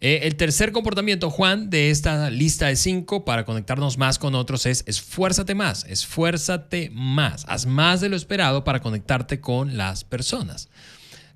Eh, 0.04 0.22
el 0.24 0.36
tercer 0.36 0.72
comportamiento, 0.72 1.30
Juan, 1.30 1.70
de 1.70 1.92
esta 1.92 2.32
lista 2.32 2.66
de 2.66 2.76
cinco 2.76 3.24
para 3.24 3.46
conectarnos 3.46 4.00
más 4.00 4.18
con 4.18 4.34
otros 4.34 4.66
es 4.66 4.84
esfuérzate 4.88 5.54
más, 5.54 5.86
esfuérzate 5.88 6.90
más, 6.92 7.46
haz 7.48 7.68
más 7.68 8.02
de 8.02 8.10
lo 8.10 8.16
esperado 8.16 8.64
para 8.64 8.80
conectarte 8.80 9.40
con 9.40 9.78
las 9.78 10.04
personas. 10.04 10.70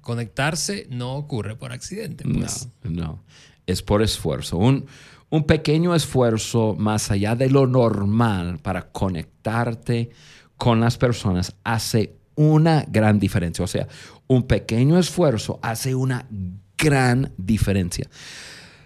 Conectarse 0.01 0.87
no 0.89 1.13
ocurre 1.13 1.55
por 1.55 1.73
accidente. 1.73 2.23
Pues. 2.23 2.67
No, 2.81 2.89
no, 2.89 3.23
es 3.67 3.83
por 3.83 4.01
esfuerzo. 4.01 4.57
Un, 4.57 4.87
un 5.29 5.43
pequeño 5.43 5.93
esfuerzo 5.93 6.75
más 6.75 7.11
allá 7.11 7.35
de 7.35 7.51
lo 7.51 7.67
normal 7.67 8.57
para 8.63 8.89
conectarte 8.91 10.09
con 10.57 10.79
las 10.79 10.97
personas 10.97 11.55
hace 11.63 12.15
una 12.33 12.83
gran 12.87 13.19
diferencia. 13.19 13.63
O 13.63 13.67
sea, 13.67 13.87
un 14.25 14.47
pequeño 14.47 14.97
esfuerzo 14.97 15.59
hace 15.61 15.93
una 15.93 16.27
gran 16.77 17.31
diferencia. 17.37 18.09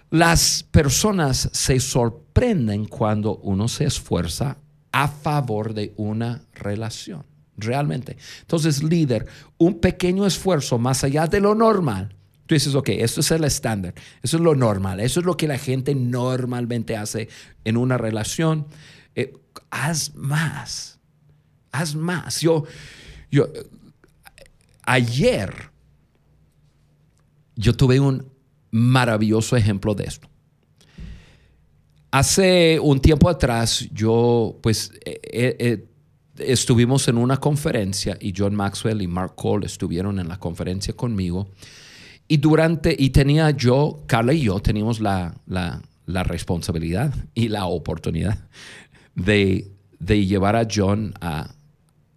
Las 0.09 0.63
personas 0.63 1.49
se 1.53 1.79
sorprenden 1.79 2.85
cuando 2.85 3.37
uno 3.37 3.67
se 3.67 3.85
esfuerza 3.85 4.57
a 4.91 5.07
favor 5.07 5.73
de 5.73 5.93
una 5.97 6.41
relación, 6.53 7.23
realmente. 7.57 8.17
Entonces, 8.41 8.81
líder, 8.81 9.27
un 9.57 9.79
pequeño 9.79 10.25
esfuerzo 10.25 10.79
más 10.79 11.03
allá 11.03 11.27
de 11.27 11.39
lo 11.39 11.53
normal. 11.53 12.15
Tú 12.47 12.55
dices, 12.55 12.73
ok, 12.73 12.89
esto 12.89 13.19
es 13.19 13.29
el 13.29 13.43
estándar, 13.43 13.93
eso 14.23 14.37
es 14.37 14.43
lo 14.43 14.55
normal, 14.55 14.99
eso 14.99 15.19
es 15.19 15.25
lo 15.27 15.37
que 15.37 15.47
la 15.47 15.59
gente 15.59 15.93
normalmente 15.93 16.97
hace 16.97 17.29
en 17.63 17.77
una 17.77 17.95
relación. 17.99 18.65
Eh, 19.13 19.37
haz 19.69 20.15
más, 20.15 20.97
haz 21.71 21.93
más. 21.93 22.41
Yo, 22.41 22.63
yo, 23.29 23.47
ayer, 24.81 25.68
yo 27.59 27.73
tuve 27.73 27.99
un 27.99 28.25
maravilloso 28.71 29.57
ejemplo 29.57 29.93
de 29.93 30.05
esto. 30.05 30.29
Hace 32.09 32.79
un 32.79 33.01
tiempo 33.01 33.29
atrás 33.29 33.87
yo 33.91 34.57
pues 34.63 34.91
eh, 35.05 35.19
eh, 35.23 35.55
eh, 35.59 35.85
estuvimos 36.37 37.07
en 37.09 37.17
una 37.17 37.37
conferencia 37.37 38.17
y 38.19 38.33
John 38.35 38.55
Maxwell 38.55 39.01
y 39.01 39.07
Mark 39.07 39.35
Cole 39.35 39.65
estuvieron 39.65 40.19
en 40.19 40.29
la 40.29 40.39
conferencia 40.39 40.95
conmigo 40.95 41.49
y 42.29 42.37
durante, 42.37 42.95
y 42.97 43.09
tenía 43.09 43.51
yo, 43.51 44.03
Carla 44.07 44.33
y 44.33 44.41
yo 44.41 44.59
teníamos 44.61 45.01
la, 45.01 45.35
la, 45.45 45.81
la 46.05 46.23
responsabilidad 46.23 47.13
y 47.35 47.49
la 47.49 47.65
oportunidad 47.65 48.47
de, 49.15 49.69
de 49.99 50.25
llevar 50.25 50.55
a 50.55 50.65
John 50.71 51.13
a, 51.19 51.49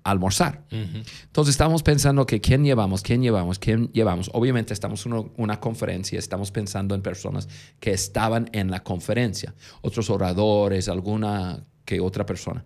almorzar. 0.04 0.64
Entonces 0.70 1.52
estamos 1.52 1.82
pensando 1.82 2.26
que 2.26 2.40
quién 2.40 2.64
llevamos, 2.64 3.02
quién 3.02 3.22
llevamos, 3.22 3.58
quién 3.58 3.88
llevamos. 3.92 4.30
Obviamente 4.32 4.72
estamos 4.72 5.06
en 5.06 5.30
una, 5.36 5.60
conferencia, 5.60 6.18
estamos 6.18 6.50
pensando 6.50 6.94
en 6.94 7.02
personas 7.02 7.48
que 7.80 7.92
estaban 7.92 8.48
en 8.52 8.70
la 8.70 8.82
conferencia, 8.82 9.54
otros 9.80 10.10
oradores, 10.10 10.88
alguna 10.88 11.64
que 11.84 12.00
otra 12.00 12.26
persona. 12.26 12.64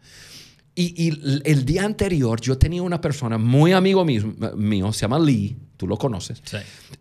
Y, 0.78 1.08
el 1.44 1.64
día 1.64 1.84
anterior 1.84 2.38
yo 2.40 2.58
tenía 2.58 2.82
una 2.82 3.00
persona 3.00 3.38
muy 3.38 3.72
amigo 3.72 4.04
mío, 4.04 4.92
se 4.92 5.00
llama 5.00 5.18
Lee, 5.18 5.56
tú 5.78 5.86
lo 5.86 5.96
conoces, 5.96 6.42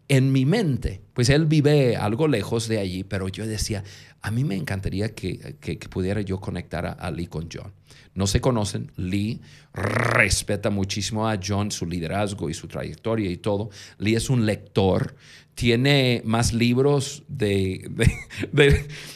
en 0.07 0.31
mi 0.31 0.45
mente, 0.45 1.01
pues 1.13 1.27
él 1.29 1.45
vive 1.45 1.97
algo 1.97 2.29
lejos 2.29 2.69
de 2.69 2.79
allí, 2.79 3.03
pero 3.03 3.27
yo 3.27 3.45
decía, 3.45 3.83
a 4.21 4.31
mí 4.31 4.45
me 4.45 4.55
encantaría 4.55 5.13
que, 5.13 5.57
que, 5.59 5.77
pudiera 5.89 6.21
yo 6.21 6.39
conectar 6.39 6.97
a 6.99 7.11
Lee 7.11 7.27
con 7.27 7.49
John 7.51 7.73
no 8.15 8.27
se 8.27 8.41
conocen. 8.41 8.91
Lee 8.95 9.41
respeta 9.73 10.69
muchísimo 10.69 11.29
a 11.29 11.37
John, 11.45 11.69
su 11.69 11.85
liderazgo 11.85 12.49
y 12.49 12.53
su 12.53 12.67
trayectoria 12.67 13.29
y 13.29 13.37
todo. 13.37 13.69
Lee 13.99 14.15
es 14.15 14.29
un 14.29 14.45
lector, 14.45 15.15
tiene 15.53 16.21
más 16.25 16.53
libros 16.53 17.23
de, 17.27 17.89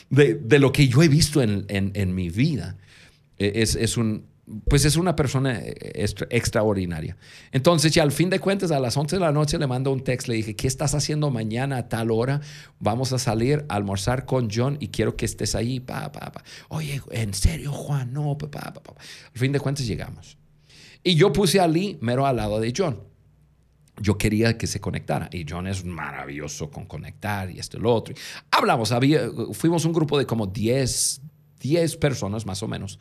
de, 0.10 0.60
lo 0.60 0.72
que 0.72 0.88
yo 0.88 1.02
he 1.02 1.08
visto 1.08 1.42
en, 1.42 1.66
en, 1.68 2.14
mi 2.14 2.30
vida. 2.30 2.78
E, 3.38 3.54
es, 3.56 3.76
es, 3.76 3.96
un, 3.96 4.26
pues 4.68 4.86
es 4.86 4.96
una 4.96 5.16
persona 5.16 5.60
eh, 5.60 6.06
extraordinaria. 6.30 7.16
Entonces, 7.52 7.94
ya 7.94 8.04
al 8.04 8.12
fin 8.12 8.30
de 8.30 8.40
cuentas, 8.40 8.72
a 8.72 8.80
las 8.80 8.98
11 8.98 9.18
de 9.18 9.20
la 9.20 9.32
noche 9.32 9.60
le 9.60 9.68
mando 9.68 9.92
un 9.92 10.04
texto, 10.04 10.32
le 10.32 10.38
dije, 10.38 10.56
¿qué 10.56 10.68
estás 10.68 10.96
haciendo 10.96 11.30
mañana 11.30 11.78
a 11.78 11.90
tal 11.90 12.10
hora? 12.10 12.42
Vamos 12.80 13.14
a 13.14 13.20
salir 13.20 13.66
a 13.70 13.76
almorzar 13.76 14.26
con 14.26 14.50
John 14.52 14.78
y 14.80 14.88
quiero 14.88 15.16
que 15.16 15.26
estés 15.26 15.56
ahí. 15.56 15.80
Pa, 15.80 16.12
pa. 16.12 16.44
Oye, 16.70 17.02
¿en 17.12 17.34
serio, 17.34 17.72
Juan? 17.72 18.12
No, 18.14 18.38
pa, 18.38 18.50
pa, 18.50 18.74
pa, 18.74 18.94
Al 18.94 19.40
fin 19.40 19.52
de 19.52 19.60
cuentas 19.60 19.86
llegamos. 19.86 20.38
Y 21.04 21.16
yo 21.16 21.32
puse 21.32 21.60
a 21.60 21.68
Lee 21.68 21.98
mero 22.02 22.26
al 22.26 22.38
lado 22.38 22.60
de 22.60 22.74
John. 22.76 23.02
Yo 24.02 24.18
quería 24.18 24.58
que 24.58 24.66
se 24.66 24.80
conectara 24.80 25.30
y 25.32 25.46
John 25.48 25.68
es 25.68 25.84
maravilloso 25.84 26.72
con 26.72 26.86
conectar 26.86 27.52
y 27.52 27.60
esto 27.60 27.78
y 27.78 27.82
lo 27.82 27.94
otro. 27.94 28.16
Hablamos, 28.50 28.92
había, 28.94 29.30
fuimos 29.52 29.84
un 29.84 29.92
grupo 29.92 30.18
de 30.18 30.26
como 30.26 30.48
10, 30.48 31.22
10 31.60 31.98
personas 31.98 32.46
más 32.46 32.64
o 32.64 32.68
menos, 32.68 32.98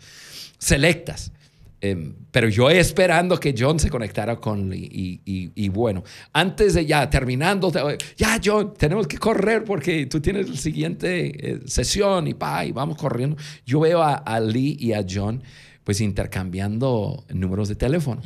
selectas 0.59 1.33
Em, 1.81 2.13
pero 2.33 2.49
yo 2.49 2.69
esperando 2.71 3.39
que 3.39 3.55
John 3.57 3.79
se 3.79 3.89
conectara 3.89 4.37
con 4.37 4.69
Lee. 4.69 5.21
Y, 5.25 5.69
bueno, 5.69 6.03
antes 6.33 6.75
de 6.75 6.85
ya 6.85 7.09
terminando, 7.09 7.71
ya 8.17 8.41
John, 8.43 8.75
tenemos 8.77 9.07
que 9.07 9.19
correr 9.19 9.65
porque 9.65 10.07
tú 10.07 10.21
tienes 10.21 10.49
la 10.49 10.57
siguiente 10.57 11.53
eh, 11.53 11.61
sesión 11.67 12.27
y 12.27 12.35
pa, 12.35 12.65
y 12.65 12.73
vamos 12.73 12.97
corriendo. 12.97 13.37
Yo 13.65 13.81
veo 13.81 14.03
a, 14.03 14.41
Lee 14.41 14.77
y 14.79 14.93
a 14.93 15.05
John 15.09 15.43
pues 15.85 16.01
intercambiando 16.01 17.25
números 17.31 17.69
de 17.69 17.75
teléfono. 17.75 18.21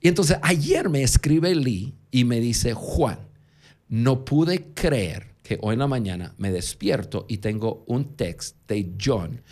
Y 0.00 0.08
entonces 0.08 0.38
ayer 0.42 0.88
me 0.88 1.02
escribe 1.02 1.54
Lee 1.54 1.94
y 2.10 2.24
me 2.24 2.38
dice, 2.38 2.74
Juan, 2.74 3.18
no 3.88 4.24
pude 4.24 4.66
creer 4.74 5.34
que 5.42 5.58
hoy 5.62 5.74
en 5.74 5.80
la 5.80 5.86
mañana 5.86 6.34
me 6.38 6.52
despierto 6.52 7.24
y 7.28 7.38
tengo 7.38 7.84
un 7.86 8.16
text 8.16 8.56
de 8.68 8.92
John 9.02 9.42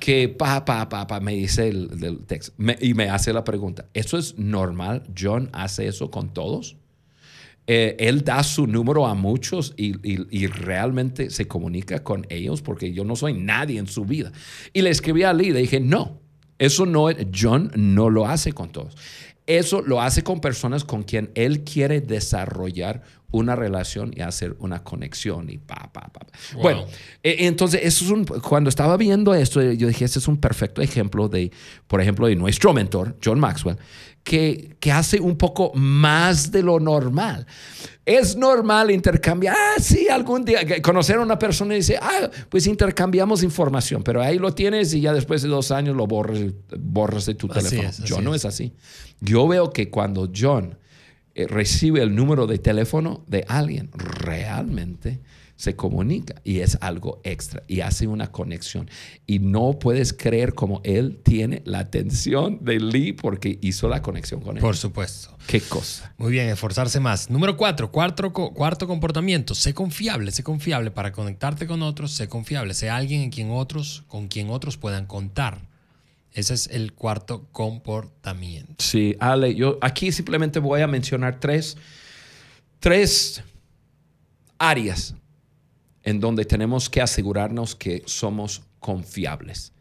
que 0.00 0.28
pa, 0.28 0.64
pa, 0.64 1.20
me 1.20 1.34
dice 1.34 1.68
el, 1.68 2.24
texto 2.26 2.52
y 2.80 2.94
me 2.94 3.08
hace 3.08 3.32
la 3.32 3.44
pregunta, 3.44 3.86
¿eso 3.94 4.18
es 4.18 4.38
normal? 4.38 5.04
¿John 5.16 5.50
hace 5.52 5.86
eso 5.86 6.10
con 6.10 6.32
todos? 6.32 6.76
Eh, 7.66 7.96
él 7.98 8.24
da 8.24 8.42
su 8.42 8.66
número 8.66 9.06
a 9.06 9.14
muchos 9.14 9.72
y, 9.76 10.46
realmente 10.48 11.30
se 11.30 11.48
comunica 11.48 12.02
con 12.02 12.26
ellos 12.28 12.60
porque 12.60 12.92
yo 12.92 13.04
no 13.04 13.16
soy 13.16 13.32
nadie 13.34 13.78
en 13.78 13.86
su 13.86 14.04
vida. 14.04 14.32
Y 14.72 14.82
le 14.82 14.90
escribí 14.90 15.22
a 15.22 15.32
Lee, 15.32 15.50
le 15.50 15.60
dije, 15.60 15.80
no, 15.80 16.20
eso 16.58 16.84
no, 16.84 17.06
John 17.34 17.70
no 17.74 18.10
lo 18.10 18.26
hace 18.26 18.52
con 18.52 18.70
todos. 18.70 18.96
Eso 19.46 19.82
lo 19.82 20.00
hace 20.00 20.22
con 20.22 20.40
personas 20.40 20.84
con 20.84 21.02
quien 21.02 21.30
él 21.34 21.64
quiere 21.64 22.00
desarrollar 22.00 23.02
una 23.34 23.56
relación 23.56 24.12
y 24.16 24.20
hacer 24.20 24.54
una 24.60 24.84
conexión 24.84 25.50
y 25.50 25.58
pa, 25.58 25.90
pa, 25.92 26.08
pa. 26.12 26.20
Bueno, 26.54 26.86
e, 27.22 27.46
entonces 27.46 27.80
eso 27.82 28.04
es 28.04 28.10
un, 28.10 28.24
cuando 28.24 28.70
estaba 28.70 28.96
viendo 28.96 29.34
esto, 29.34 29.60
yo 29.60 29.88
dije, 29.88 30.04
este 30.04 30.20
es 30.20 30.28
un 30.28 30.36
perfecto 30.36 30.80
ejemplo 30.80 31.28
de, 31.28 31.50
por 31.88 32.00
ejemplo, 32.00 32.28
de 32.28 32.36
nuestro 32.36 32.72
mentor, 32.72 33.16
John 33.22 33.40
Maxwell, 33.40 33.76
que, 34.22 34.76
que 34.78 34.92
hace 34.92 35.20
un 35.20 35.36
poco 35.36 35.72
más 35.74 36.52
de 36.52 36.62
lo 36.62 36.78
normal. 36.78 37.46
Es 38.06 38.36
normal 38.36 38.90
intercambiar, 38.90 39.56
ah, 39.58 39.80
sí, 39.80 40.08
algún 40.08 40.44
día, 40.44 40.60
conocer 40.82 41.16
a 41.16 41.20
una 41.20 41.38
persona 41.38 41.74
y 41.74 41.78
dice, 41.78 41.98
ah, 42.00 42.30
pues 42.48 42.66
intercambiamos 42.66 43.42
información, 43.42 44.02
pero 44.02 44.22
ahí 44.22 44.38
lo 44.38 44.54
tienes 44.54 44.94
y 44.94 45.00
ya 45.00 45.12
después 45.12 45.42
de 45.42 45.48
dos 45.48 45.70
años 45.70 45.96
lo 45.96 46.06
borras, 46.06 46.38
borras 46.78 47.26
de 47.26 47.34
tu 47.34 47.48
teléfono. 47.48 47.90
Yo 48.04 48.20
no 48.20 48.34
es 48.34 48.44
así. 48.44 48.74
Yo 49.24 49.48
veo 49.48 49.72
que 49.72 49.90
cuando 49.90 50.30
John 50.34 50.78
eh, 51.34 51.46
recibe 51.46 52.02
el 52.02 52.14
número 52.14 52.46
de 52.46 52.58
teléfono 52.58 53.24
de 53.26 53.44
alguien, 53.48 53.90
realmente 53.92 55.20
se 55.56 55.76
comunica 55.76 56.34
y 56.44 56.60
es 56.60 56.76
algo 56.80 57.20
extra 57.24 57.62
y 57.66 57.80
hace 57.80 58.06
una 58.06 58.30
conexión. 58.30 58.90
Y 59.26 59.38
no 59.38 59.78
puedes 59.78 60.12
creer 60.12 60.54
como 60.54 60.80
él 60.84 61.20
tiene 61.22 61.62
la 61.64 61.78
atención 61.78 62.58
de 62.62 62.80
Lee 62.80 63.12
porque 63.12 63.58
hizo 63.62 63.88
la 63.88 64.02
conexión 64.02 64.40
con 64.40 64.56
él. 64.56 64.60
Por 64.60 64.76
supuesto. 64.76 65.36
Qué 65.46 65.60
cosa. 65.60 66.12
Muy 66.18 66.32
bien, 66.32 66.48
esforzarse 66.48 67.00
más. 67.00 67.30
Número 67.30 67.56
cuatro, 67.56 67.90
cuarto, 67.90 68.32
cuarto 68.32 68.86
comportamiento. 68.86 69.54
Sé 69.54 69.74
confiable, 69.74 70.32
sé 70.32 70.42
confiable 70.42 70.90
para 70.90 71.12
conectarte 71.12 71.66
con 71.66 71.82
otros, 71.82 72.12
sé 72.12 72.28
confiable, 72.28 72.74
sé 72.74 72.90
alguien 72.90 73.22
en 73.22 73.30
quien 73.30 73.50
otros, 73.50 74.04
con 74.08 74.28
quien 74.28 74.50
otros 74.50 74.76
puedan 74.76 75.06
contar. 75.06 75.73
Ese 76.34 76.54
es 76.54 76.66
el 76.66 76.92
cuarto 76.92 77.46
comportamiento. 77.52 78.74
Sí, 78.78 79.16
Ale, 79.20 79.54
yo 79.54 79.78
aquí 79.80 80.10
simplemente 80.10 80.58
voy 80.58 80.80
a 80.80 80.88
mencionar 80.88 81.38
tres, 81.38 81.76
tres 82.80 83.42
áreas 84.58 85.14
en 86.02 86.18
donde 86.18 86.44
tenemos 86.44 86.90
que 86.90 87.00
asegurarnos 87.00 87.76
que 87.76 88.02
somos 88.06 88.62
confiables. 88.80 89.72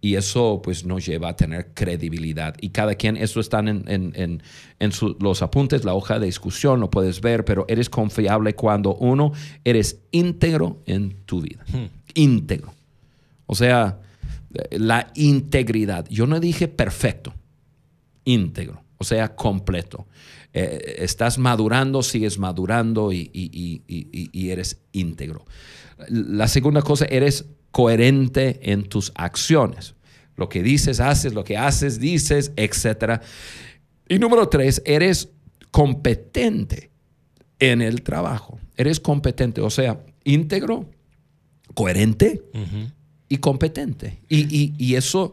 Y 0.00 0.16
eso 0.16 0.60
pues 0.64 0.84
nos 0.84 1.06
lleva 1.06 1.28
a 1.28 1.36
tener 1.36 1.72
credibilidad. 1.74 2.56
Y 2.60 2.70
cada 2.70 2.96
quien, 2.96 3.16
eso 3.16 3.38
están 3.38 3.68
en, 3.68 3.84
en, 3.86 4.42
en, 4.78 4.92
los 5.20 5.42
apuntes, 5.42 5.84
la 5.84 5.94
hoja 5.94 6.18
de 6.18 6.26
discusión, 6.26 6.80
lo 6.80 6.90
puedes 6.90 7.20
ver, 7.20 7.44
pero 7.44 7.66
eres 7.68 7.88
confiable 7.88 8.54
cuando 8.54 8.94
uno, 8.96 9.32
eres 9.62 10.00
íntegro 10.10 10.82
en 10.86 11.22
tu 11.24 11.42
vida. 11.42 11.64
Hmm. 11.68 11.86
Íntegro. 12.14 12.74
O 13.46 13.54
sea, 13.54 14.00
la 14.70 15.10
integridad. 15.14 16.06
Yo 16.08 16.26
no 16.26 16.40
dije 16.40 16.68
perfecto, 16.68 17.34
íntegro, 18.24 18.82
o 18.98 19.04
sea, 19.04 19.34
completo. 19.34 20.06
Eh, 20.52 20.96
estás 20.98 21.38
madurando, 21.38 22.02
sigues 22.02 22.38
madurando 22.38 23.12
y, 23.12 23.82
eres 24.34 24.80
íntegro. 24.92 25.44
La 26.08 26.48
segunda 26.48 26.82
cosa, 26.82 27.04
eres 27.06 27.46
coherente 27.70 28.72
en 28.72 28.84
tus 28.84 29.12
acciones. 29.14 29.94
Lo 30.36 30.48
que 30.48 30.62
dices, 30.62 31.00
haces, 31.00 31.34
lo 31.34 31.44
que 31.44 31.56
haces, 31.56 32.00
dices, 32.00 32.52
etc. 32.56 33.22
Y 34.08 34.18
número 34.18 34.48
tres, 34.48 34.82
eres 34.84 35.28
competente 35.70 36.90
en 37.58 37.82
el 37.82 38.02
trabajo. 38.02 38.58
Eres 38.76 38.98
competente, 38.98 39.60
o 39.60 39.70
sea, 39.70 40.00
íntegro, 40.24 40.90
coherente 41.74 42.42
y 43.30 43.38
competente. 43.38 44.18
Y, 44.28 44.94
eso, 44.96 45.32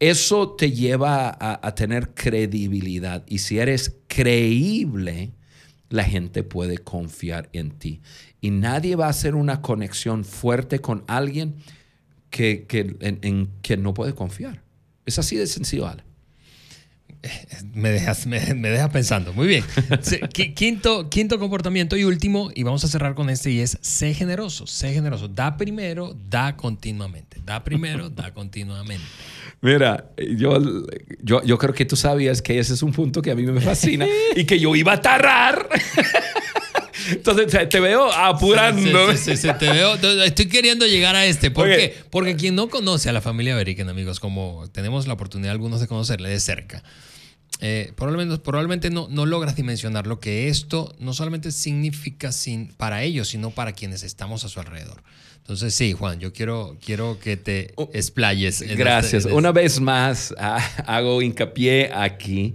eso 0.00 0.50
te 0.50 0.72
lleva 0.72 1.34
a, 1.40 1.74
tener 1.74 2.10
credibilidad. 2.10 3.24
Y 3.26 3.38
si 3.38 3.58
eres 3.60 3.96
creíble, 4.08 5.30
la 5.88 6.02
gente 6.02 6.42
puede 6.42 6.76
confiar 6.78 7.48
en 7.52 7.70
ti. 7.70 8.00
Y 8.40 8.50
nadie 8.50 8.96
va 8.96 9.06
a 9.06 9.10
hacer 9.10 9.36
una 9.36 9.62
conexión 9.62 10.24
fuerte 10.24 10.80
con 10.80 11.04
alguien 11.06 11.54
que, 12.28 12.66
en, 13.00 13.20
en 13.22 13.48
quien 13.62 13.82
no 13.84 13.94
puede 13.94 14.14
confiar. 14.14 14.62
Es 15.06 15.18
así 15.20 15.36
de 15.36 15.46
sencillo, 15.46 15.88
me, 17.74 17.90
dejas, 17.90 18.26
me, 18.26 18.40
deja 18.40 18.90
pensando. 18.90 19.32
Muy 19.32 19.46
bien. 19.46 19.64
Quinto, 20.54 21.08
quinto 21.08 21.38
comportamiento 21.38 21.96
y 21.96 22.04
último, 22.04 22.50
y 22.54 22.62
vamos 22.62 22.84
a 22.84 22.88
cerrar 22.88 23.14
con 23.14 23.30
este, 23.30 23.50
y 23.50 23.60
es 23.60 23.78
sé 23.80 24.14
generoso. 24.14 24.66
Sé 24.66 24.92
generoso. 24.92 25.28
Da 25.28 25.56
primero, 25.56 26.14
da 26.28 26.56
continuamente. 26.56 27.38
Da 27.44 27.64
primero, 27.64 28.10
da 28.10 28.32
continuamente. 28.34 29.04
Mira, 29.60 30.10
yo, 30.36 30.60
yo, 31.20 31.42
yo 31.42 31.58
creo 31.58 31.74
que 31.74 31.84
tú 31.84 31.96
sabías 31.96 32.40
que 32.40 32.58
ese 32.58 32.74
es 32.74 32.82
un 32.82 32.92
punto 32.92 33.20
que 33.20 33.32
a 33.32 33.34
mí 33.34 33.42
me 33.42 33.60
fascina 33.60 34.06
y 34.36 34.44
que 34.44 34.60
yo 34.60 34.76
iba 34.76 34.92
a 34.92 35.00
tarrar. 35.00 35.68
Entonces 37.10 37.68
te 37.68 37.80
veo 37.80 38.12
apurando. 38.12 39.16
Sí, 39.16 39.36
sí, 39.36 39.48
te 39.58 39.70
veo. 39.70 39.94
Estoy 40.22 40.48
queriendo 40.48 40.86
llegar 40.86 41.16
a 41.16 41.24
este. 41.24 41.50
¿Por 41.50 41.68
qué? 41.68 41.96
Porque 42.10 42.36
quien 42.36 42.54
no 42.54 42.68
conoce 42.68 43.08
a 43.08 43.12
la 43.12 43.20
familia 43.20 43.56
Beriken, 43.56 43.88
amigos, 43.88 44.20
como 44.20 44.68
tenemos 44.72 45.06
la 45.06 45.14
oportunidad 45.14 45.52
algunos 45.52 45.80
de 45.80 45.86
conocerle 45.86 46.28
de 46.28 46.40
cerca, 46.40 46.82
eh, 47.60 47.92
probablemente, 47.96 48.38
probablemente 48.38 48.90
no, 48.90 49.08
no, 49.10 49.26
logras 49.26 49.56
dimensionar 49.56 50.06
lo 50.06 50.20
que 50.20 50.48
esto 50.48 50.94
no 50.98 51.12
solamente 51.12 51.50
significa 51.50 52.30
sin, 52.30 52.68
para 52.68 53.02
ellos, 53.02 53.28
sino 53.28 53.50
para 53.50 53.72
quienes 53.72 54.02
estamos 54.02 54.44
a 54.44 54.48
su 54.48 54.60
alrededor. 54.60 55.02
Entonces, 55.38 55.74
sí, 55.74 55.92
Juan, 55.92 56.20
yo 56.20 56.32
quiero, 56.32 56.76
quiero 56.84 57.18
que 57.18 57.36
te 57.36 57.72
oh, 57.76 57.90
explayes. 57.94 58.60
Gracias. 58.76 59.24
Este, 59.24 59.32
Una 59.32 59.50
vez 59.50 59.80
más, 59.80 60.34
hago 60.86 61.22
hincapié 61.22 61.90
aquí 61.92 62.54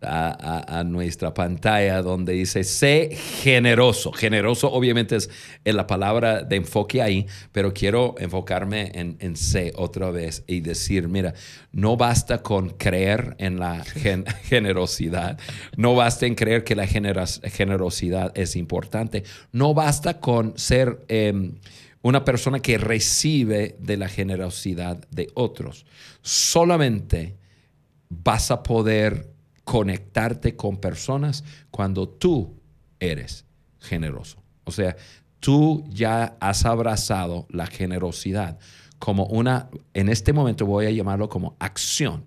a, 0.00 0.84
nuestra 0.84 1.34
pantalla 1.34 2.02
donde 2.02 2.32
dice 2.32 2.64
sé 2.64 3.10
generoso. 3.42 4.12
Generoso 4.12 4.70
obviamente 4.72 5.16
es, 5.16 5.30
la 5.64 5.86
palabra 5.86 6.42
de 6.42 6.56
enfoque 6.56 7.02
ahí, 7.02 7.26
pero 7.52 7.72
quiero 7.72 8.14
enfocarme 8.18 8.92
en, 8.94 9.16
en 9.20 9.36
sé 9.36 9.72
otra 9.76 10.10
vez 10.10 10.44
y 10.46 10.60
decir, 10.60 11.08
mira, 11.08 11.34
no 11.72 11.96
basta 11.96 12.42
con 12.42 12.70
creer 12.70 13.34
en 13.38 13.58
la 13.58 13.84
generosidad, 14.44 15.38
no 15.76 15.94
basta 15.94 16.26
en 16.26 16.34
creer 16.34 16.64
que 16.64 16.76
la 16.76 16.86
generosidad 16.86 18.32
es 18.36 18.56
importante, 18.56 19.24
no 19.52 19.74
basta 19.74 20.20
con 20.20 20.56
ser... 20.58 21.04
Em, 21.08 21.54
una 22.00 22.24
persona 22.24 22.60
que 22.60 22.78
recibe 22.78 23.76
de 23.80 23.96
la 23.96 24.08
generosidad 24.08 25.04
de 25.10 25.28
otros. 25.34 25.84
Solamente 26.22 27.36
vas 28.08 28.52
a 28.52 28.62
poder 28.62 29.26
conectarte 29.68 30.56
con 30.56 30.78
personas 30.78 31.44
cuando 31.70 32.08
tú 32.08 32.58
eres 32.98 33.44
generoso. 33.78 34.42
O 34.64 34.72
sea, 34.72 34.96
tú 35.40 35.84
ya 35.90 36.38
has 36.40 36.64
abrazado 36.64 37.46
la 37.50 37.66
generosidad 37.66 38.58
como 38.98 39.26
una, 39.26 39.68
en 39.92 40.08
este 40.08 40.32
momento 40.32 40.64
voy 40.64 40.86
a 40.86 40.90
llamarlo 40.90 41.28
como 41.28 41.54
acción 41.58 42.24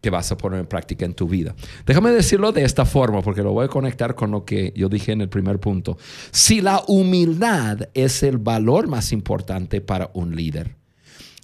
que 0.00 0.10
vas 0.10 0.30
a 0.30 0.36
poner 0.36 0.60
en 0.60 0.66
práctica 0.66 1.04
en 1.04 1.14
tu 1.14 1.26
vida. 1.26 1.56
Déjame 1.86 2.12
decirlo 2.12 2.52
de 2.52 2.62
esta 2.62 2.84
forma, 2.84 3.20
porque 3.20 3.42
lo 3.42 3.52
voy 3.52 3.64
a 3.64 3.68
conectar 3.68 4.14
con 4.14 4.30
lo 4.30 4.44
que 4.44 4.72
yo 4.76 4.88
dije 4.88 5.10
en 5.10 5.22
el 5.22 5.28
primer 5.28 5.58
punto. 5.58 5.98
Si 6.30 6.60
la 6.60 6.84
humildad 6.86 7.88
es 7.94 8.22
el 8.22 8.38
valor 8.38 8.86
más 8.86 9.10
importante 9.10 9.80
para 9.80 10.12
un 10.14 10.36
líder, 10.36 10.76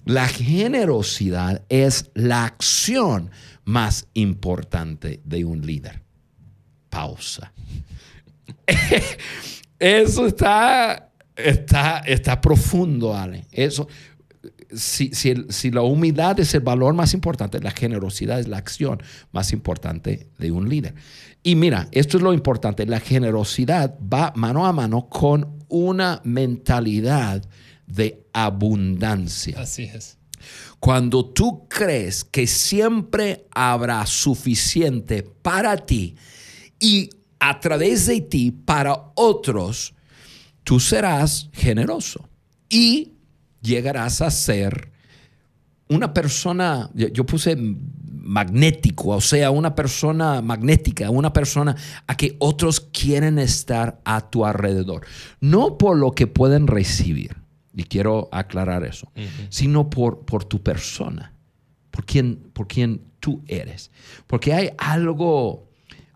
la 0.05 0.25
generosidad 0.29 1.63
es 1.67 2.11
la 2.13 2.45
acción 2.45 3.29
más 3.67 4.07
importante 4.13 5.19
de 5.25 5.43
un 5.43 5.65
líder. 5.65 6.01
Pausa. 6.89 7.51
Eso 9.79 10.25
está, 10.25 11.11
está, 11.35 11.99
está 11.99 12.39
profundo, 12.39 13.13
Ale. 13.13 13.45
Eso, 13.51 13.89
si, 14.73 15.11
si, 15.13 15.71
la 15.71 15.81
humildad 15.81 16.39
es 16.39 16.53
el 16.53 16.61
valor 16.61 16.93
más 16.93 17.13
importante, 17.13 17.59
la 17.59 17.71
generosidad 17.71 18.39
es 18.39 18.47
la 18.47 18.57
acción 18.57 19.03
más 19.33 19.51
importante 19.51 20.29
de 20.39 20.51
un 20.51 20.69
líder. 20.69 20.95
Y 21.43 21.55
mira, 21.55 21.89
esto 21.91 22.15
es 22.15 22.23
lo 22.23 22.33
importante, 22.33 22.85
la 22.85 23.01
generosidad 23.01 23.95
va 24.01 24.31
mano 24.33 24.65
a 24.65 24.71
mano 24.71 25.09
con 25.09 25.59
una 25.67 26.21
mentalidad 26.23 27.43
de 27.85 28.25
abundancia. 28.31 29.59
Así 29.59 29.83
es. 29.83 30.16
Cuando 30.79 31.25
tú 31.25 31.67
crees 31.67 32.23
que 32.23 32.47
siempre 32.47 33.47
habrá 33.51 34.05
suficiente 34.05 35.23
para 35.23 35.77
ti 35.77 36.15
y 36.79 37.09
a 37.39 37.59
través 37.59 38.05
de 38.07 38.21
ti 38.21 38.51
para 38.51 39.11
otros, 39.15 39.93
tú 40.63 40.79
serás 40.79 41.49
generoso 41.53 42.27
y 42.69 43.13
llegarás 43.61 44.21
a 44.21 44.31
ser 44.31 44.91
una 45.89 46.13
persona, 46.13 46.89
yo 46.93 47.25
puse 47.25 47.55
magnético, 48.27 49.09
o 49.09 49.21
sea, 49.21 49.51
una 49.51 49.73
persona 49.73 50.41
magnética, 50.41 51.09
una 51.09 51.31
persona 51.31 51.75
a 52.07 52.17
que 52.17 52.35
otros 52.39 52.81
quieren 52.81 53.39
estar 53.39 54.01
a 54.03 54.29
tu 54.29 54.45
alrededor. 54.45 55.05
No 55.39 55.77
por 55.77 55.97
lo 55.97 56.11
que 56.11 56.27
pueden 56.27 56.67
recibir, 56.67 57.37
y 57.77 57.83
quiero 57.83 58.27
aclarar 58.31 58.83
eso, 58.83 59.11
sino 59.49 59.87
por, 59.87 60.25
por 60.25 60.43
tu 60.43 60.63
persona, 60.63 61.31
por 61.91 62.05
quien, 62.05 62.49
por 62.51 62.67
quien 62.67 63.03
tú 63.19 63.43
eres. 63.45 63.91
Porque 64.25 64.51
hay 64.51 64.71
algo, 64.79 65.69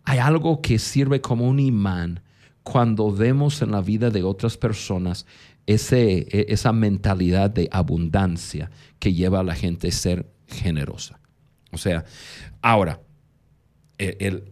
hay 0.04 0.18
algo 0.18 0.60
que 0.60 0.80
sirve 0.80 1.22
como 1.22 1.48
un 1.48 1.60
imán 1.60 2.22
cuando 2.64 3.12
vemos 3.12 3.62
en 3.62 3.70
la 3.70 3.82
vida 3.82 4.10
de 4.10 4.24
otras 4.24 4.58
personas 4.58 5.28
ese, 5.68 6.28
e, 6.32 6.48
esa 6.50 6.74
mentalidad 6.74 7.52
de 7.52 7.70
abundancia 7.72 8.72
que 8.98 9.14
lleva 9.14 9.42
a 9.42 9.44
la 9.44 9.54
gente 9.54 9.90
a 9.90 9.92
ser 9.92 10.32
generosa. 10.48 11.20
O 11.72 11.78
sea, 11.78 12.06
ahora, 12.64 13.02
el, 14.00 14.46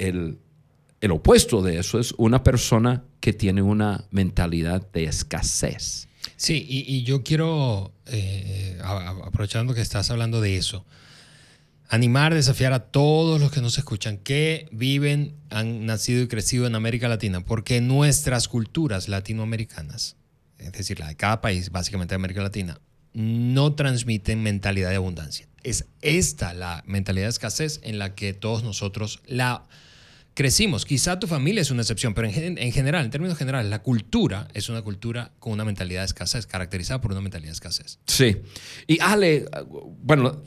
el, 1.02 1.12
opuesto 1.12 1.64
de 1.64 1.80
eso 1.80 1.98
es 1.98 2.14
una 2.20 2.44
persona 2.44 3.04
que 3.20 3.34
tiene 3.34 3.64
una 3.64 4.06
mentalidad 4.12 4.88
de 4.92 5.06
escasez. 5.06 6.09
Sí, 6.36 6.66
y, 6.68 7.04
yo 7.04 7.24
quiero, 7.24 7.94
eh, 8.06 8.80
aprovechando 8.82 9.74
que 9.74 9.82
estás 9.82 10.10
hablando 10.10 10.42
de 10.42 10.58
eso, 10.58 10.86
animar, 11.90 12.34
desafiar 12.34 12.72
a 12.74 12.80
todos 12.80 13.42
los 13.42 13.52
que 13.52 13.62
nos 13.62 13.78
escuchan 13.78 14.18
que 14.18 14.68
viven, 14.72 15.36
han 15.50 15.86
nacido 15.86 16.22
y 16.22 16.28
crecido 16.28 16.68
en 16.68 16.76
América 16.76 17.08
Latina, 17.08 17.42
porque 17.42 17.82
nuestras 17.82 18.48
culturas 18.48 19.08
latinoamericanas, 19.10 20.16
es 20.58 20.72
decir, 20.72 21.00
la 21.00 21.08
de 21.08 21.16
cada 21.16 21.42
país, 21.42 21.72
básicamente 21.72 22.14
de 22.14 22.18
América 22.18 22.42
Latina, 22.42 22.80
no 23.14 23.74
transmiten 23.74 24.44
mentalidad 24.44 24.90
de 24.90 24.98
abundancia. 24.98 25.48
Es 25.64 25.86
esta 26.02 26.54
la 26.54 26.84
mentalidad 26.86 27.26
de 27.26 27.32
escasez 27.32 27.80
en 27.84 28.00
la 28.00 28.16
que 28.16 28.34
todos 28.34 28.64
nosotros 28.64 29.22
la 29.26 29.66
crecimos. 30.34 30.86
Quizá 30.86 31.20
tu 31.20 31.28
familia 31.28 31.62
es 31.62 31.72
una 31.72 31.82
excepción, 31.82 32.14
pero 32.14 32.28
en, 32.28 32.72
general, 32.72 33.06
en 33.06 33.12
términos 33.12 33.38
generales, 33.38 33.70
la 33.70 33.82
cultura 33.82 34.48
es 34.54 34.70
una 34.70 34.82
cultura 34.82 35.32
con 35.40 35.54
una 35.54 35.66
mentalidad 35.66 36.02
de 36.02 36.06
escasez, 36.06 36.48
caracterizada 36.48 37.02
por 37.02 37.12
una 37.12 37.22
mentalidad 37.22 37.50
de 37.50 37.54
escasez. 37.54 38.00
Sí. 38.06 38.38
Y 38.88 39.00
Ale, 39.02 39.46
bueno, 40.02 40.44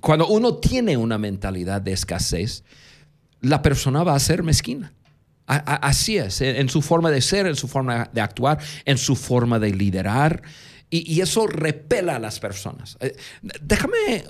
cuando 0.00 0.28
uno 0.28 0.56
tiene 0.56 0.96
una 0.96 1.18
mentalidad 1.18 1.82
de 1.82 1.92
escasez, 1.92 2.64
la 3.40 3.62
persona 3.62 4.02
va 4.02 4.14
a 4.14 4.20
ser 4.20 4.42
mezquina. 4.42 4.92
Así 5.46 6.18
es, 6.18 6.42
en 6.42 6.68
su 6.68 6.82
forma 6.82 7.10
de 7.10 7.22
ser, 7.22 7.46
en 7.46 7.56
su 7.56 7.68
forma 7.68 8.10
de 8.12 8.20
actuar, 8.20 8.58
en 8.84 8.98
su 8.98 9.16
forma 9.16 9.58
de 9.58 9.72
liderar. 9.72 10.42
Y, 10.90 11.20
eso 11.20 11.46
repela 11.46 12.16
a 12.16 12.18
las 12.18 12.38
personas. 12.38 12.98
Eh, 13.00 13.16
déjame, 13.62 14.24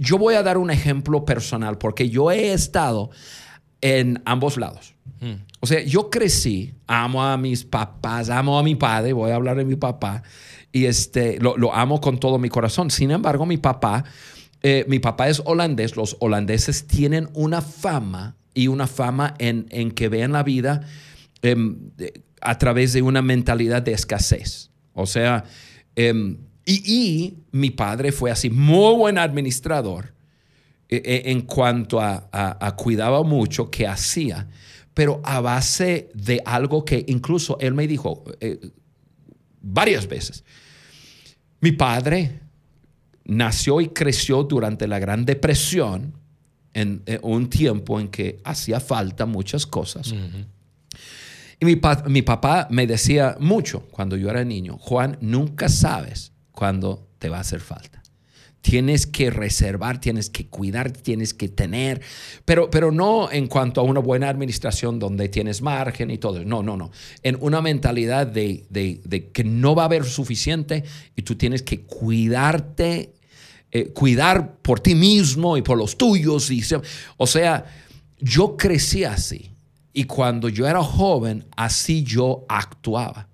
yo 0.00 0.16
voy 0.16 0.34
a 0.34 0.42
dar 0.42 0.56
un 0.56 0.70
ejemplo 0.70 1.24
personal 1.24 1.76
porque 1.76 2.08
yo 2.08 2.30
he 2.30 2.52
estado 2.52 3.10
en 3.84 4.22
ambos 4.24 4.56
lados. 4.56 4.94
Hmm. 5.20 5.44
O 5.60 5.66
sea, 5.66 5.82
yo 5.82 6.10
crecí, 6.10 6.74
amo 6.86 7.22
a 7.22 7.36
mis 7.36 7.64
papás, 7.64 8.30
amo 8.30 8.58
a 8.58 8.62
mi 8.62 8.74
padre, 8.74 9.12
voy 9.12 9.30
a 9.30 9.36
hablar 9.36 9.56
de 9.56 9.64
mi 9.64 9.76
papá, 9.76 10.22
y 10.72 10.86
este, 10.86 11.38
lo, 11.38 11.56
lo 11.56 11.72
amo 11.74 12.00
con 12.00 12.18
todo 12.18 12.38
mi 12.38 12.48
corazón. 12.48 12.90
Sin 12.90 13.10
embargo, 13.10 13.46
mi 13.46 13.58
papá, 13.58 14.04
eh, 14.62 14.84
mi 14.88 14.98
papá 14.98 15.28
es 15.28 15.42
holandés, 15.44 15.96
los 15.96 16.16
holandeses 16.20 16.86
tienen 16.86 17.28
una 17.34 17.60
fama 17.60 18.36
y 18.54 18.68
una 18.68 18.86
fama 18.86 19.34
en, 19.38 19.66
en 19.70 19.90
que 19.90 20.08
vean 20.08 20.32
la 20.32 20.42
vida 20.42 20.80
em, 21.42 21.90
a 22.40 22.58
través 22.58 22.92
de 22.92 23.02
una 23.02 23.22
mentalidad 23.22 23.82
de 23.82 23.92
escasez. 23.92 24.70
O 24.94 25.06
sea, 25.06 25.44
Em, 25.96 26.38
y, 26.66 27.34
mi 27.52 27.70
padre 27.70 28.10
fue 28.10 28.30
así, 28.30 28.50
muy 28.50 28.96
buen 28.96 29.18
administrador 29.18 30.13
en 31.04 31.42
cuanto 31.42 32.00
a, 32.00 32.74
cuidaba 32.76 33.22
mucho 33.22 33.70
que 33.70 33.86
hacía, 33.86 34.48
pero 34.92 35.20
a 35.24 35.40
base 35.40 36.10
de 36.14 36.40
algo 36.44 36.84
que 36.84 37.04
incluso 37.08 37.58
él 37.60 37.74
me 37.74 37.86
dijo 37.86 38.24
eh, 38.40 38.70
varias 39.60 40.06
veces. 40.06 40.44
Mi 41.60 41.72
padre 41.72 42.40
nació 43.24 43.80
y 43.80 43.88
creció 43.88 44.44
durante 44.44 44.86
la 44.86 44.98
Gran 44.98 45.24
Depresión, 45.24 46.14
en, 46.74 47.02
un 47.22 47.48
tiempo 47.48 48.00
en 48.00 48.08
que 48.08 48.40
hacía 48.44 48.80
falta 48.80 49.26
muchas 49.26 49.66
cosas. 49.66 50.12
Y 51.60 51.64
mi, 51.64 52.22
papá 52.22 52.66
me 52.70 52.86
decía 52.86 53.36
mucho 53.40 53.86
cuando 53.90 54.16
yo 54.16 54.28
era 54.28 54.44
niño, 54.44 54.76
Juan, 54.78 55.16
nunca 55.20 55.68
sabes 55.68 56.32
cuándo 56.52 57.08
te 57.18 57.28
va 57.28 57.38
a 57.38 57.40
hacer 57.40 57.60
falta. 57.60 58.02
Tienes 58.64 59.06
que 59.06 59.28
reservar, 59.28 60.00
tienes 60.00 60.30
que 60.30 60.46
cuidar, 60.46 60.90
tienes 60.90 61.34
que 61.34 61.50
tener, 61.50 62.00
pero, 62.46 62.70
pero 62.70 62.90
no 62.90 63.30
en 63.30 63.46
cuanto 63.46 63.82
a 63.82 63.84
una 63.84 64.00
buena 64.00 64.30
administración 64.30 64.98
donde 64.98 65.28
tienes 65.28 65.60
margen 65.60 66.10
y 66.10 66.16
todo. 66.16 66.42
No, 66.46 66.62
no, 66.62 66.74
no. 66.74 66.90
En 67.22 67.36
una 67.40 67.60
mentalidad 67.60 68.26
de, 68.26 68.64
que 69.34 69.44
no 69.44 69.74
va 69.74 69.82
a 69.82 69.84
haber 69.84 70.06
suficiente 70.06 70.82
y 71.14 71.20
tú 71.20 71.34
tienes 71.34 71.62
que 71.62 71.82
cuidarte, 71.82 73.12
eh, 73.70 73.88
cuidar 73.88 74.56
por 74.56 74.80
ti 74.80 74.94
mismo 74.94 75.58
y 75.58 75.62
por 75.62 75.76
los 75.76 75.98
tuyos. 75.98 76.50
O 77.18 77.26
sea, 77.26 77.66
yo 78.18 78.56
crecí 78.56 79.04
así. 79.04 79.50
Y 79.92 80.04
cuando 80.04 80.48
yo 80.48 80.66
era 80.66 80.82
joven, 80.82 81.44
así 81.54 82.02
yo 82.02 82.46
actuaba. 82.48 83.28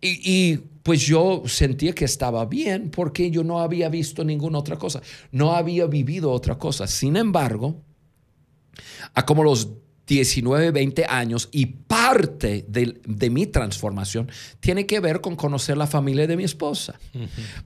Y, 0.00 0.58
pues 0.82 1.00
yo 1.02 1.42
sentía 1.46 1.94
que 1.94 2.04
estaba 2.04 2.44
bien 2.46 2.90
porque 2.90 3.30
yo 3.30 3.44
no 3.44 3.60
había 3.60 3.88
visto 3.88 4.24
ninguna 4.24 4.58
otra 4.58 4.76
cosa, 4.76 5.00
no 5.30 5.54
había 5.54 5.86
vivido 5.86 6.30
otra 6.30 6.58
cosa. 6.58 6.86
Sin 6.86 7.16
embargo, 7.16 7.82
a 9.14 9.24
como 9.24 9.44
los 9.44 9.68
19, 10.06 10.72
20 10.72 11.06
años 11.08 11.48
y 11.52 11.66
parte 11.66 12.64
de, 12.68 13.30
mi 13.30 13.46
transformación 13.46 14.30
tiene 14.60 14.84
que 14.84 15.00
ver 15.00 15.20
con 15.20 15.36
conocer 15.36 15.76
la 15.76 15.86
familia 15.86 16.26
de 16.26 16.36
mi 16.36 16.44
esposa. 16.44 16.98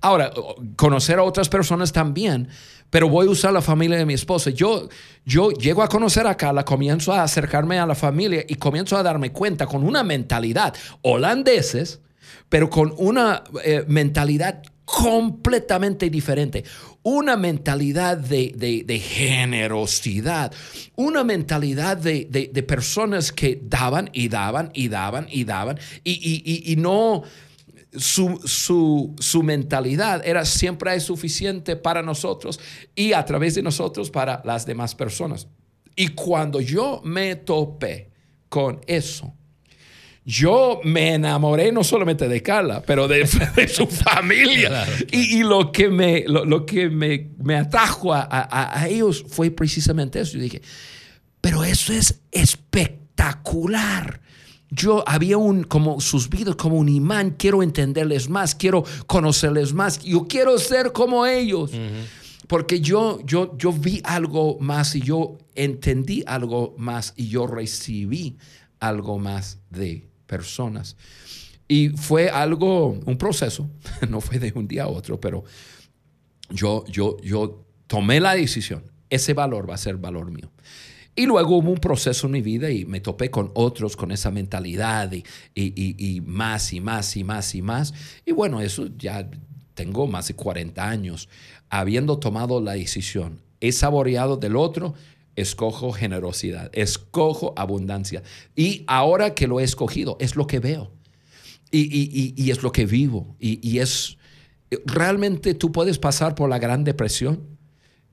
Ahora, 0.01 0.31
conocer 0.77 1.19
a 1.19 1.23
otras 1.23 1.49
personas 1.49 1.93
también, 1.93 2.49
pero 2.91 3.09
voy 3.09 3.27
a 3.27 3.31
usar 3.31 3.53
la 3.53 3.63
familia 3.63 3.97
de 3.97 4.05
mi 4.05 4.15
esposa. 4.15 4.51
Yo, 4.51 4.89
yo 5.25 5.51
llego 5.51 5.83
a 5.83 5.89
conocer 5.89 6.27
a 6.27 6.37
Carla, 6.37 6.65
comienzo 6.65 7.13
a 7.13 7.23
acercarme 7.23 7.79
a 7.79 7.87
la 7.87 7.95
familia 7.95 8.45
y 8.47 8.57
comienzo 8.57 8.97
a 8.97 9.03
darme 9.03 9.33
cuenta 9.33 9.67
con 9.67 9.83
una 9.83 10.05
mentalidad 10.05 10.75
holandeses, 11.03 12.01
pero 12.49 12.71
con 12.71 12.95
una 12.97 13.45
eh, 13.65 13.85
mentalidad 13.89 14.63
completamente 14.85 16.09
diferente. 16.11 16.65
Una 17.03 17.37
mentalidad 17.37 18.17
de, 18.17 19.01
generosidad, 19.01 20.53
una 20.95 21.25
mentalidad 21.25 21.97
de, 21.97 22.65
personas 22.67 23.33
que 23.33 23.61
daban 23.63 24.11
y 24.13 24.29
daban 24.29 24.71
y 24.75 24.89
daban 24.89 25.27
y 25.31 25.45
daban 25.45 25.79
y, 26.05 26.73
y 26.73 26.77
no 26.77 27.23
su, 27.97 29.15
su, 29.19 29.43
mentalidad 29.43 30.27
era 30.27 30.45
siempre 30.45 30.95
es 30.95 31.05
suficiente 31.05 31.77
para 31.77 32.03
nosotros 32.03 32.61
y 32.95 33.13
a 33.13 33.25
través 33.25 33.55
de 33.55 33.63
nosotros 33.63 34.11
para 34.11 34.43
las 34.45 34.67
demás 34.67 34.95
personas. 34.95 35.49
Y 35.95 36.09
cuando 36.09 36.61
yo 36.61 37.01
me 37.05 37.37
topé 37.37 38.11
con 38.49 38.81
eso, 38.87 39.35
yo 40.27 40.81
me 40.83 41.15
enamoré 41.15 41.71
no 41.71 41.85
solamente 41.85 42.29
de 42.29 42.43
Carla, 42.43 42.83
pero 42.85 43.07
de, 43.07 43.27
su 43.69 43.87
familia. 43.87 44.85
Y, 45.13 45.45
lo 45.45 45.71
que 45.71 45.89
me, 45.89 46.25
lo, 46.27 46.67
que 46.67 46.91
me, 46.91 47.31
me 47.39 47.55
atrajo 47.55 48.13
a, 48.13 48.27
a, 48.29 48.89
ellos 48.89 49.25
fue 49.29 49.53
precisamente 49.53 50.21
eso. 50.21 50.33
Yo 50.35 50.43
dije, 50.43 50.61
pero 51.41 51.63
eso 51.63 51.93
es 51.93 52.23
espectacular 52.33 54.21
yo 54.69 55.05
había 55.07 55.39
un, 55.39 55.63
como 55.63 56.01
sus 56.01 56.29
vidas, 56.29 56.57
como 56.57 56.77
un 56.77 56.89
imán, 56.89 57.37
quiero 57.39 57.63
entenderles 57.63 58.29
más, 58.29 58.55
quiero 58.55 58.85
conocerles 59.07 59.73
más, 59.73 60.01
yo 60.01 60.27
quiero 60.27 60.59
ser 60.59 60.93
como 60.93 61.25
ellos. 61.25 61.71
Porque 62.49 62.81
yo, 62.81 63.21
yo, 63.25 63.57
yo 63.57 63.73
vi 63.73 64.01
algo 64.05 64.59
más 64.61 64.95
y 64.95 65.01
yo 65.01 65.39
entendí 65.55 66.23
algo 66.27 66.75
más 66.79 67.15
y 67.17 67.29
yo 67.29 67.47
recibí 67.47 68.37
algo 68.79 69.19
más 69.19 69.59
de 69.71 70.05
personas. 70.27 70.97
Y 71.69 71.89
fue 71.91 72.29
algo, 72.29 72.91
un 72.91 73.19
proceso, 73.19 73.69
no 74.09 74.21
fue 74.21 74.39
de 74.39 74.53
un 74.55 74.69
día 74.69 74.85
a 74.85 74.89
otro, 74.89 75.21
pero 75.21 75.45
yo, 76.51 76.85
yo, 76.87 77.17
yo 77.23 77.65
tomé 77.87 78.21
la 78.21 78.35
decisión, 78.35 78.85
ese 79.11 79.35
valor 79.35 79.69
va 79.69 79.75
a 79.75 79.79
ser 79.79 79.97
valor 79.97 80.31
mío. 80.31 80.51
Y 81.19 81.25
luego 81.25 81.57
hubo 81.57 81.71
un 81.71 81.79
proceso 81.79 82.27
en 82.27 82.35
mi 82.35 82.43
vida 82.43 82.71
y 82.71 82.85
me 82.85 83.01
topé 83.01 83.31
con 83.31 83.51
otros 83.55 83.97
con 83.97 84.13
esa 84.13 84.31
mentalidad 84.31 85.11
y, 85.13 85.25
y, 85.55 86.21
más 86.21 86.75
y 86.75 86.81
más 86.81 87.17
y 87.17 87.25
más 87.25 87.55
y 87.55 87.63
más. 87.63 87.95
Y 88.27 88.33
bueno, 88.33 88.61
eso 88.61 88.89
ya 88.99 89.27
tengo 89.73 90.07
más 90.07 90.29
de 90.29 90.35
40 90.35 90.87
años 90.87 91.31
habiendo 91.71 92.19
tomado 92.19 92.61
la 92.61 92.73
decisión. 92.73 93.41
He 93.61 93.73
saboreado 93.73 94.37
del 94.37 94.57
otro, 94.57 94.93
escojo 95.37 95.93
generosidad, 95.93 96.71
escojo 96.73 97.53
abundancia. 97.57 98.23
Y 98.57 98.85
ahora 98.87 99.35
que 99.35 99.47
lo 99.47 99.61
he 99.61 99.65
escogido, 99.65 100.17
es 100.19 100.35
lo 100.35 100.47
que 100.47 100.59
veo. 100.59 100.91
Y, 101.71 102.35
y 102.37 102.51
es 102.51 102.63
lo 102.63 102.73
que 102.73 102.87
vivo. 102.87 103.37
Y, 103.39 103.79
es, 103.79 104.17
realmente 104.87 105.53
tú 105.53 105.73
puedes 105.73 105.99
pasar 105.99 106.35
por 106.35 106.49
la 106.49 106.59
Gran 106.59 106.85
Depresión, 106.85 107.57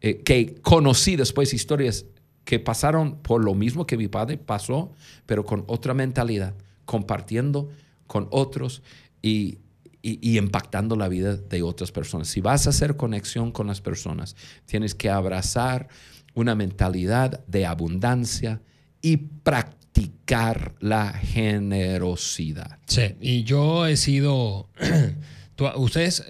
eh, 0.01 0.21
que 0.23 0.55
conocí 0.61 1.15
después 1.15 1.53
historias 1.53 2.05
que 2.43 2.59
pasaron 2.59 3.19
por 3.21 3.41
lo 3.41 3.53
mismo 3.53 3.87
que 3.87 3.95
mi 3.95 4.09
padre 4.09 4.37
pasó, 4.37 4.91
pero 5.25 5.45
con 5.45 5.63
otra 5.67 5.93
mentalidad, 5.93 6.55
compartiendo 6.83 7.69
con 8.05 8.27
otros 8.31 8.83
y, 9.21 9.59
y, 10.01 10.37
impactando 10.37 10.97
la 10.97 11.07
vida 11.07 11.37
de 11.37 11.63
otras 11.63 11.93
personas. 11.93 12.27
Si 12.27 12.41
vas 12.41 12.67
a 12.67 12.71
hacer 12.71 12.97
conexión 12.97 13.53
con 13.53 13.67
las 13.67 13.79
personas, 13.79 14.35
tienes 14.65 14.93
que 14.93 15.09
abrazar 15.09 15.87
una 16.33 16.55
mentalidad 16.55 17.45
de 17.47 17.65
abundancia 17.65 18.61
y 19.01 19.17
practicar 19.17 19.83
la 20.79 21.13
generosidad. 21.13 22.79
Sí, 22.87 23.15
y 23.21 23.43
yo 23.43 23.85
he 23.85 23.97
sido, 23.97 24.69
ustedes, 25.75 26.25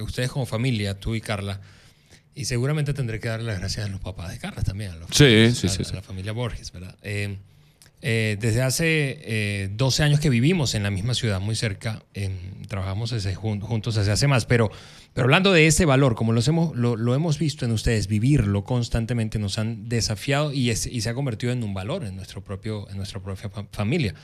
ustedes 0.00 0.30
como 0.30 0.46
familia, 0.46 0.98
tú 0.98 1.14
y 1.14 1.20
Carla, 1.20 1.60
y 2.34 2.46
seguramente 2.46 2.94
tendré 2.94 3.20
que 3.20 3.28
darle 3.28 3.46
las 3.46 3.58
gracias 3.58 3.86
a 3.86 3.88
los 3.88 4.00
papás 4.00 4.30
de 4.30 4.38
Carla 4.38 4.62
también, 4.62 4.92
a, 4.92 4.96
los 4.96 5.10
sí, 5.10 5.50
sí, 5.54 5.68
sí, 5.68 5.82
a 5.90 5.96
la 5.96 6.02
familia 6.02 6.32
Borges, 6.32 6.72
¿verdad? 6.72 6.96
Eh, 7.02 7.36
eh, 8.00 8.36
desde 8.40 8.62
hace 8.62 9.70
12 9.74 10.02
eh, 10.02 10.06
años 10.06 10.18
que 10.18 10.30
vivimos 10.30 10.74
en 10.74 10.82
la 10.82 10.90
misma 10.90 11.14
ciudad, 11.14 11.40
muy 11.40 11.54
cerca, 11.54 12.02
trabajamos 12.68 13.14
juntos 13.60 13.94
desde 13.94 14.12
hace 14.12 14.26
más, 14.26 14.46
pero, 14.46 14.70
pero 15.14 15.26
hablando 15.26 15.52
de 15.52 15.66
ese 15.66 15.84
valor, 15.84 16.14
como 16.14 16.32
hemos, 16.32 16.74
lo, 16.76 17.14
hemos 17.14 17.38
visto 17.38 17.64
en 17.64 17.72
ustedes, 17.72 18.06
vivirlo 18.06 18.64
constantemente 18.64 19.38
nos 19.38 19.58
han 19.58 19.88
desafiado 19.88 20.52
y, 20.52 20.74
se 20.74 21.08
ha 21.08 21.14
convertido 21.14 21.52
en 21.52 21.62
un 21.62 21.74
valor 21.74 22.04
en, 22.04 22.16
nuestro 22.16 22.42
propio, 22.42 22.88
en 22.90 22.96
nuestra 22.96 23.20
propia 23.20 23.50
familia 23.72 24.14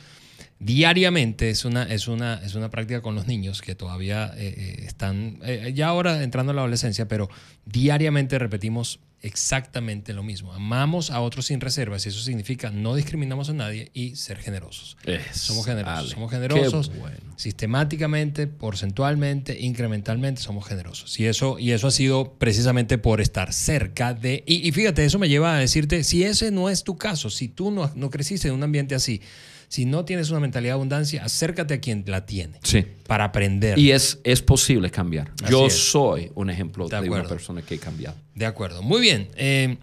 diariamente 0.60 1.50
es 1.50 1.64
una, 1.64 1.84
es 1.84 2.08
una, 2.08 2.40
es 2.44 2.54
una 2.54 2.70
práctica 2.70 3.00
con 3.00 3.14
los 3.14 3.26
niños 3.26 3.62
que 3.62 3.74
todavía 3.74 4.32
eh, 4.36 4.54
eh, 4.56 4.84
están, 4.86 5.38
eh, 5.42 5.72
ya 5.74 5.88
ahora 5.88 6.22
entrando 6.22 6.52
a 6.52 6.54
la 6.54 6.62
adolescencia, 6.62 7.06
pero 7.06 7.28
diariamente 7.64 8.38
repetimos 8.38 9.00
exactamente 9.20 10.12
lo 10.12 10.22
mismo. 10.22 10.52
Amamos 10.52 11.10
a 11.10 11.20
otros 11.20 11.46
sin 11.46 11.60
reservas 11.60 12.06
y 12.06 12.08
eso 12.10 12.20
significa 12.20 12.70
no 12.70 12.94
discriminamos 12.94 13.50
a 13.50 13.52
nadie 13.52 13.90
y 13.92 14.14
ser 14.14 14.38
generosos. 14.38 14.96
somos 15.32 15.66
generosos. 15.66 16.10
Somos 16.10 16.30
generosos 16.30 16.90
sistemáticamente, 17.36 18.46
porcentualmente, 18.46 19.60
incrementalmente, 19.60 20.40
somos 20.40 20.66
generosos. 20.66 21.18
Y 21.18 21.26
eso, 21.26 21.58
y 21.58 21.70
eso 21.72 21.88
ha 21.88 21.90
sido 21.92 22.34
precisamente 22.34 22.98
por 22.98 23.20
estar 23.20 23.52
cerca 23.52 24.14
de... 24.14 24.42
Y, 24.46 24.70
fíjate, 24.72 25.04
eso 25.04 25.18
me 25.18 25.28
lleva 25.28 25.56
a 25.56 25.58
decirte, 25.58 26.04
si 26.04 26.24
ese 26.24 26.50
no 26.50 26.68
es 26.68 26.82
tu 26.82 26.96
caso, 26.96 27.30
si 27.30 27.48
tú 27.48 27.70
no, 27.70 27.90
no 27.94 28.10
creciste 28.10 28.48
en 28.48 28.54
un 28.54 28.62
ambiente 28.64 28.96
así, 28.96 29.20
si 29.68 29.84
no 29.84 30.06
tienes 30.06 30.30
una 30.30 30.40
mentalidad 30.40 30.70
de 30.70 30.74
abundancia, 30.74 31.24
acércate 31.24 31.74
a 31.74 31.80
quien 31.80 32.02
la 32.06 32.24
tiene. 32.24 32.58
Sí. 32.62 32.86
Para 33.06 33.24
aprender. 33.24 33.78
Y 33.78 33.92
es, 33.92 34.18
es 34.24 34.40
posible 34.40 34.90
cambiar. 34.90 35.30
Yo 35.48 35.68
soy 35.68 36.32
un 36.34 36.48
ejemplo 36.48 36.88
de, 36.88 37.08
una 37.08 37.24
persona 37.24 37.60
que 37.60 37.74
ha 37.74 37.78
cambiado. 37.78 38.16
De 38.34 38.46
acuerdo. 38.46 38.82
Muy 38.82 39.02
bien. 39.02 39.28
Eh, 39.36 39.76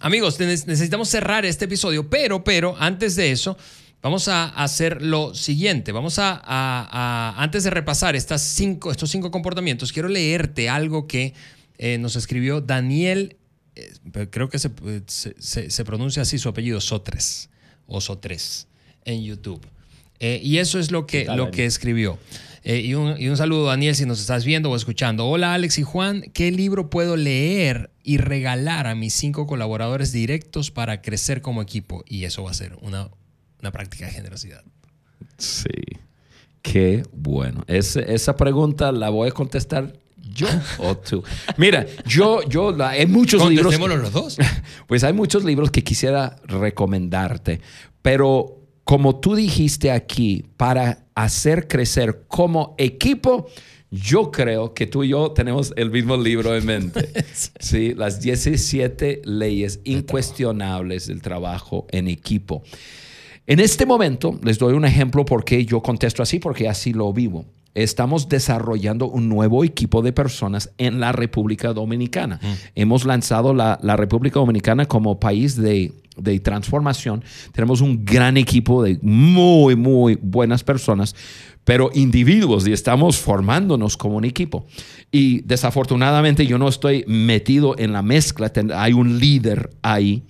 amigos, 0.00 0.40
necesitamos 0.40 1.10
cerrar 1.10 1.44
este 1.44 1.66
episodio, 1.66 2.08
pero, 2.08 2.42
pero, 2.42 2.74
antes 2.78 3.16
de 3.16 3.32
eso, 3.32 3.58
vamos 4.00 4.28
a 4.28 4.46
hacer 4.46 5.02
lo 5.02 5.34
siguiente. 5.34 5.92
Vamos 5.92 6.18
a, 6.18 7.34
antes 7.36 7.64
de 7.64 7.70
repasar 7.70 8.16
estas 8.16 8.40
cinco, 8.40 8.90
estos 8.90 9.10
cinco 9.10 9.30
comportamientos, 9.30 9.92
quiero 9.92 10.08
leerte 10.08 10.70
algo 10.70 11.06
que 11.06 11.34
eh, 11.76 11.98
nos 11.98 12.16
escribió 12.16 12.62
Daniel, 12.62 13.36
eh, 13.74 13.92
creo 14.30 14.48
que 14.48 14.58
se, 14.58 14.70
se, 15.38 15.84
pronuncia 15.84 16.22
así 16.22 16.38
su 16.38 16.48
apellido, 16.48 16.80
Sotres, 16.80 17.50
o 17.86 18.00
Sotres 18.00 18.68
en 19.06 19.22
YouTube. 19.22 19.66
Eh, 20.20 20.40
y 20.42 20.58
eso 20.58 20.78
es 20.78 20.90
lo 20.90 21.06
que, 21.06 21.24
lo 21.24 21.50
que 21.50 21.64
escribió. 21.64 22.18
Eh, 22.62 22.80
y, 22.80 22.94
un, 22.94 23.14
y, 23.18 23.28
un, 23.28 23.36
saludo, 23.36 23.66
Daniel, 23.66 23.94
si 23.94 24.06
nos 24.06 24.20
estás 24.20 24.44
viendo 24.44 24.70
o 24.70 24.76
escuchando. 24.76 25.26
Hola, 25.26 25.54
Alex 25.54 25.78
y 25.78 25.82
Juan. 25.82 26.22
¿Qué 26.34 26.50
libro 26.50 26.90
puedo 26.90 27.16
leer 27.16 27.90
y 28.02 28.18
regalar 28.18 28.86
a 28.86 28.94
mis 28.94 29.14
cinco 29.14 29.46
colaboradores 29.46 30.12
directos 30.12 30.70
para 30.70 31.00
crecer 31.00 31.40
como 31.40 31.62
equipo? 31.62 32.04
Y 32.06 32.24
eso 32.24 32.42
va 32.42 32.50
a 32.50 32.54
ser 32.54 32.76
una, 32.82 33.08
una 33.60 33.70
práctica 33.70 34.06
de 34.06 34.12
generosidad. 34.12 34.64
Sí. 35.38 35.68
Qué 36.62 37.04
bueno. 37.12 37.62
esa 37.68 38.36
pregunta 38.36 38.90
la 38.90 39.10
voy 39.10 39.28
a 39.28 39.32
contestar 39.32 39.92
yo 40.34 40.48
o 40.78 40.96
tú. 40.96 41.22
Mira, 41.56 41.86
yo, 42.04 42.42
yo, 42.48 42.76
hay 42.84 43.06
muchos 43.06 43.48
libros. 43.48 43.78
los 43.78 44.12
dos. 44.12 44.38
Pues 44.86 45.04
hay 45.04 45.12
muchos 45.12 45.44
libros 45.44 45.70
que 45.70 45.82
quisiera 45.82 46.36
recomendarte, 46.44 47.60
pero 48.02 48.55
como 48.86 49.16
tú 49.16 49.34
dijiste 49.34 49.90
aquí, 49.90 50.44
para 50.56 51.06
hacer 51.16 51.66
crecer 51.66 52.22
como 52.28 52.76
equipo, 52.78 53.48
yo 53.90 54.30
creo 54.30 54.74
que 54.74 54.86
tú 54.86 55.02
y 55.02 55.08
yo 55.08 55.32
tenemos 55.32 55.72
el 55.74 55.90
mismo 55.90 56.16
libro 56.16 56.54
en 56.56 56.64
mente. 56.64 57.10
sí. 57.58 57.94
las 57.94 58.20
17 58.20 59.22
leyes 59.24 59.80
incuestionables 59.82 61.08
del 61.08 61.20
trabajo 61.20 61.88
en 61.90 62.06
equipo. 62.06 62.62
En 63.48 63.58
este 63.58 63.86
momento 63.86 64.38
les 64.44 64.56
doy 64.56 64.74
un 64.74 64.84
ejemplo 64.84 65.24
porque 65.24 65.64
yo 65.64 65.82
contesto 65.82 66.22
así, 66.22 66.38
porque 66.38 66.68
así 66.68 66.92
lo 66.92 67.12
vivo. 67.12 67.44
Estamos 67.74 68.28
desarrollando 68.28 69.08
un 69.08 69.28
nuevo 69.28 69.64
equipo 69.64 70.00
de 70.00 70.12
personas 70.12 70.70
en 70.78 71.00
la 71.00 71.10
República 71.10 71.72
Dominicana. 71.72 72.38
Mm. 72.40 72.52
Hemos 72.76 73.04
lanzado 73.04 73.52
la, 73.52 73.80
la 73.82 73.96
República 73.96 74.38
Dominicana 74.38 74.86
como 74.86 75.18
país 75.18 75.56
de 75.56 75.92
de 76.16 76.40
transformación. 76.40 77.22
Tenemos 77.52 77.80
un 77.80 78.04
gran 78.04 78.36
equipo 78.36 78.82
de 78.82 78.98
muy, 79.02 79.76
muy 79.76 80.18
buenas 80.20 80.64
personas, 80.64 81.14
pero 81.64 81.90
individuos 81.94 82.66
y 82.66 82.72
estamos 82.72 83.18
formándonos 83.18 83.96
como 83.96 84.16
un 84.16 84.24
equipo. 84.24 84.66
Y 85.10 85.40
desafortunadamente 85.42 86.46
yo 86.46 86.58
no 86.58 86.68
estoy 86.68 87.04
metido 87.06 87.74
en 87.78 87.92
la 87.92 88.02
mezcla, 88.02 88.52
hay 88.74 88.92
un 88.92 89.18
líder 89.18 89.70
ahí 89.82 90.24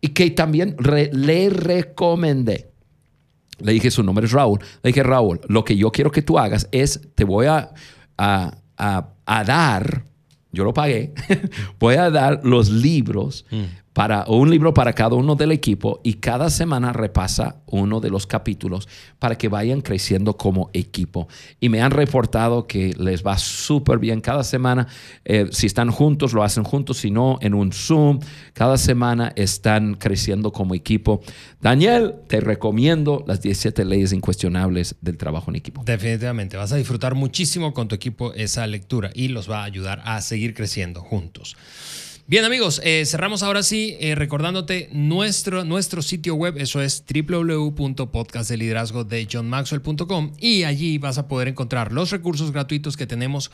y 0.00 0.08
que 0.08 0.30
también 0.30 0.76
le 1.12 1.50
recomendé. 1.50 2.70
Le 3.58 3.72
dije, 3.72 3.90
su 3.90 4.04
nombre 4.04 4.26
es 4.26 4.32
Raúl. 4.32 4.60
Le 4.82 4.90
dije, 4.90 5.02
Raúl, 5.02 5.40
lo 5.48 5.64
que 5.64 5.76
yo 5.76 5.90
quiero 5.90 6.12
que 6.12 6.22
tú 6.22 6.38
hagas 6.38 6.68
es, 6.70 7.00
te 7.16 7.24
voy 7.24 7.46
a, 7.46 7.72
a, 8.16 8.58
a, 8.76 9.44
dar, 9.44 10.04
yo 10.52 10.62
lo 10.62 10.72
pagué, 10.72 11.12
voy 11.80 11.96
a 11.96 12.08
dar 12.08 12.40
los 12.44 12.70
libros 12.70 13.44
mm 13.50 13.87
para 13.98 14.26
un 14.28 14.48
libro 14.48 14.72
para 14.72 14.92
cada 14.92 15.16
uno 15.16 15.34
del 15.34 15.50
equipo 15.50 16.00
y 16.04 16.14
cada 16.14 16.50
semana 16.50 16.92
repasa 16.92 17.56
uno 17.66 17.98
de 17.98 18.10
los 18.10 18.28
capítulos 18.28 18.86
para 19.18 19.36
que 19.36 19.48
vayan 19.48 19.80
creciendo 19.80 20.36
como 20.36 20.70
equipo. 20.72 21.26
Y 21.58 21.68
me 21.68 21.82
han 21.82 21.90
reportado 21.90 22.68
que 22.68 22.94
les 22.96 23.26
va 23.26 23.36
súper 23.38 23.98
bien 23.98 24.20
cada 24.20 24.44
semana. 24.44 24.86
Eh, 25.24 25.48
si 25.50 25.66
están 25.66 25.90
juntos, 25.90 26.32
lo 26.32 26.44
hacen 26.44 26.62
juntos, 26.62 26.98
si 26.98 27.10
no, 27.10 27.40
en 27.40 27.54
un 27.54 27.72
Zoom. 27.72 28.20
Cada 28.52 28.78
semana 28.78 29.32
están 29.34 29.94
creciendo 29.94 30.52
como 30.52 30.76
equipo. 30.76 31.20
Daniel, 31.60 32.14
te 32.28 32.38
recomiendo 32.38 33.24
las 33.26 33.42
17 33.42 33.84
leyes 33.84 34.12
incuestionables 34.12 34.94
del 35.00 35.16
trabajo 35.16 35.50
en 35.50 35.56
equipo. 35.56 35.82
Definitivamente, 35.84 36.56
vas 36.56 36.70
a 36.70 36.76
disfrutar 36.76 37.16
muchísimo 37.16 37.74
con 37.74 37.88
tu 37.88 37.96
equipo 37.96 38.32
esa 38.34 38.64
lectura 38.68 39.10
y 39.12 39.26
los 39.26 39.50
va 39.50 39.62
a 39.62 39.64
ayudar 39.64 40.02
a 40.04 40.20
seguir 40.20 40.54
creciendo 40.54 41.00
juntos. 41.00 41.56
Bien 42.30 42.44
amigos, 42.44 42.82
eh, 42.84 43.06
cerramos 43.06 43.42
ahora 43.42 43.62
sí 43.62 43.96
eh, 44.00 44.14
recordándote 44.14 44.90
nuestro, 44.92 45.64
nuestro 45.64 46.02
sitio 46.02 46.34
web, 46.34 46.58
eso 46.58 46.82
es 46.82 47.02
www.podcastdeliderazgo 47.08 49.04
de 49.04 49.26
johnmaxwell.com 49.32 50.34
y 50.38 50.64
allí 50.64 50.98
vas 50.98 51.16
a 51.16 51.26
poder 51.26 51.48
encontrar 51.48 51.90
los 51.90 52.10
recursos 52.10 52.52
gratuitos 52.52 52.98
que 52.98 53.06
tenemos 53.06 53.50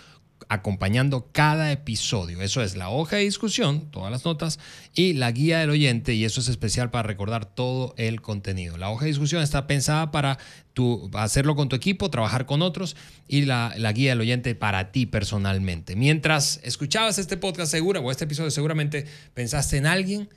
acompañando 0.48 1.28
cada 1.32 1.72
episodio. 1.72 2.40
Eso 2.42 2.62
es 2.62 2.76
la 2.76 2.88
hoja 2.88 3.16
de 3.16 3.22
discusión, 3.22 3.90
todas 3.90 4.10
las 4.10 4.24
notas 4.24 4.58
y 4.94 5.14
la 5.14 5.30
guía 5.32 5.58
del 5.60 5.70
oyente 5.70 6.14
y 6.14 6.24
eso 6.24 6.40
es 6.40 6.48
especial 6.48 6.90
para 6.90 7.06
recordar 7.06 7.44
todo 7.44 7.94
el 7.96 8.20
contenido. 8.20 8.76
La 8.76 8.90
hoja 8.90 9.04
de 9.04 9.10
discusión 9.10 9.42
está 9.42 9.66
pensada 9.66 10.10
para 10.10 10.38
tu, 10.72 11.10
hacerlo 11.14 11.56
con 11.56 11.68
tu 11.68 11.76
equipo, 11.76 12.10
trabajar 12.10 12.46
con 12.46 12.62
otros 12.62 12.96
y 13.28 13.42
la, 13.42 13.74
la, 13.76 13.92
guía 13.92 14.10
del 14.10 14.20
oyente 14.20 14.54
para 14.54 14.92
ti 14.92 15.06
personalmente. 15.06 15.96
Mientras 15.96 16.60
escuchabas 16.62 17.18
este 17.18 17.36
podcast 17.36 17.70
segura 17.70 18.00
o 18.00 18.10
este 18.10 18.24
episodio 18.24 18.50
seguramente 18.50 19.06
pensaste 19.34 19.76
en 19.76 19.86
alguien 19.86 20.28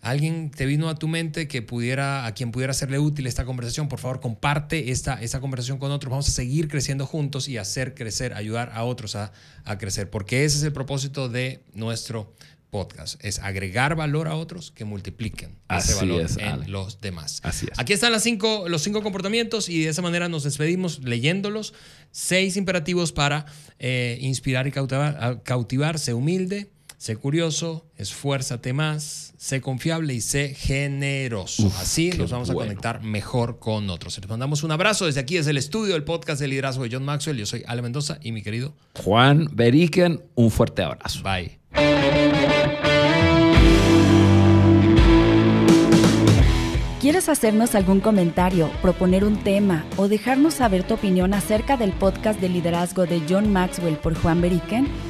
alguien 0.00 0.50
te 0.50 0.66
vino 0.66 0.88
a 0.88 0.94
tu 0.94 1.08
mente 1.08 1.48
que 1.48 1.62
pudiera, 1.62 2.26
a 2.26 2.34
quien 2.34 2.52
pudiera 2.52 2.72
serle 2.72 2.98
útil 2.98 3.26
esta 3.26 3.44
conversación, 3.44 3.88
por 3.88 3.98
favor 3.98 4.20
comparte 4.20 4.90
esta, 4.90 5.20
esta 5.20 5.40
conversación 5.40 5.78
con 5.78 5.90
otros. 5.90 6.10
Vamos 6.10 6.28
a 6.28 6.32
seguir 6.32 6.68
creciendo 6.68 7.06
juntos 7.06 7.48
y 7.48 7.58
hacer 7.58 7.94
crecer, 7.94 8.34
ayudar 8.34 8.70
a 8.74 8.84
otros 8.84 9.16
a, 9.16 9.32
a 9.64 9.78
crecer, 9.78 10.10
porque 10.10 10.44
ese 10.44 10.58
es 10.58 10.62
el 10.64 10.72
propósito 10.72 11.28
de 11.28 11.62
nuestro 11.74 12.34
podcast, 12.70 13.22
es 13.24 13.40
agregar 13.40 13.96
valor 13.96 14.28
a 14.28 14.36
otros 14.36 14.70
que 14.70 14.84
multipliquen 14.84 15.58
ese 15.68 15.94
valor 15.94 16.26
en 16.38 16.70
los 16.70 17.00
demás. 17.00 17.40
Así 17.42 17.66
es. 17.70 17.78
Aquí 17.78 17.92
están 17.92 18.12
las 18.12 18.22
cinco, 18.22 18.68
los 18.68 18.82
cinco 18.82 19.02
comportamientos 19.02 19.68
y 19.68 19.82
de 19.82 19.90
esa 19.90 20.02
manera 20.02 20.28
nos 20.28 20.44
despedimos 20.44 21.02
leyéndolos. 21.02 21.74
Seis 22.12 22.56
imperativos 22.56 23.12
para 23.12 23.46
eh, 23.78 24.18
inspirar 24.20 24.66
y 24.68 24.70
cautivar, 24.70 25.42
cautivar. 25.42 25.98
Sé 25.98 26.14
humilde, 26.14 26.70
sé 27.00 27.16
curioso, 27.16 27.86
esfuérzate 27.96 28.74
más, 28.74 29.32
sé 29.38 29.62
confiable 29.62 30.12
y 30.12 30.20
sé 30.20 30.54
generoso. 30.54 31.72
Así 31.78 32.10
nos 32.10 32.30
vamos 32.30 32.50
a 32.50 32.52
conectar 32.52 33.02
mejor 33.02 33.58
con 33.58 33.88
otros. 33.88 34.18
Les 34.18 34.28
mandamos 34.28 34.62
un 34.64 34.70
abrazo 34.70 35.06
desde 35.06 35.20
aquí, 35.20 35.36
desde 35.36 35.52
el 35.52 35.56
estudio 35.56 35.94
del 35.94 36.04
podcast 36.04 36.42
de 36.42 36.48
liderazgo 36.48 36.84
de 36.84 36.90
John 36.92 37.06
Maxwell. 37.06 37.38
Yo 37.38 37.46
soy 37.46 37.64
Ale 37.66 37.80
Mendoza 37.80 38.18
y 38.20 38.32
mi 38.32 38.42
querido 38.42 38.74
Juan 39.02 39.48
Beriken. 39.50 40.22
Un 40.34 40.50
fuerte 40.50 40.82
abrazo. 40.82 41.22
Bye. 41.22 41.58
¿Quieres 47.00 47.30
hacernos 47.30 47.74
algún 47.74 48.00
comentario, 48.00 48.70
proponer 48.82 49.24
un 49.24 49.42
tema 49.42 49.86
o 49.96 50.06
dejarnos 50.06 50.52
saber 50.52 50.82
tu 50.82 50.92
opinión 50.94 51.32
acerca 51.32 51.78
del 51.78 51.92
podcast 51.92 52.38
de 52.42 52.50
liderazgo 52.50 53.06
de 53.06 53.22
John 53.26 53.50
Maxwell 53.50 53.96
por 53.96 54.14
Juan 54.14 54.42
Beriken? 54.42 55.09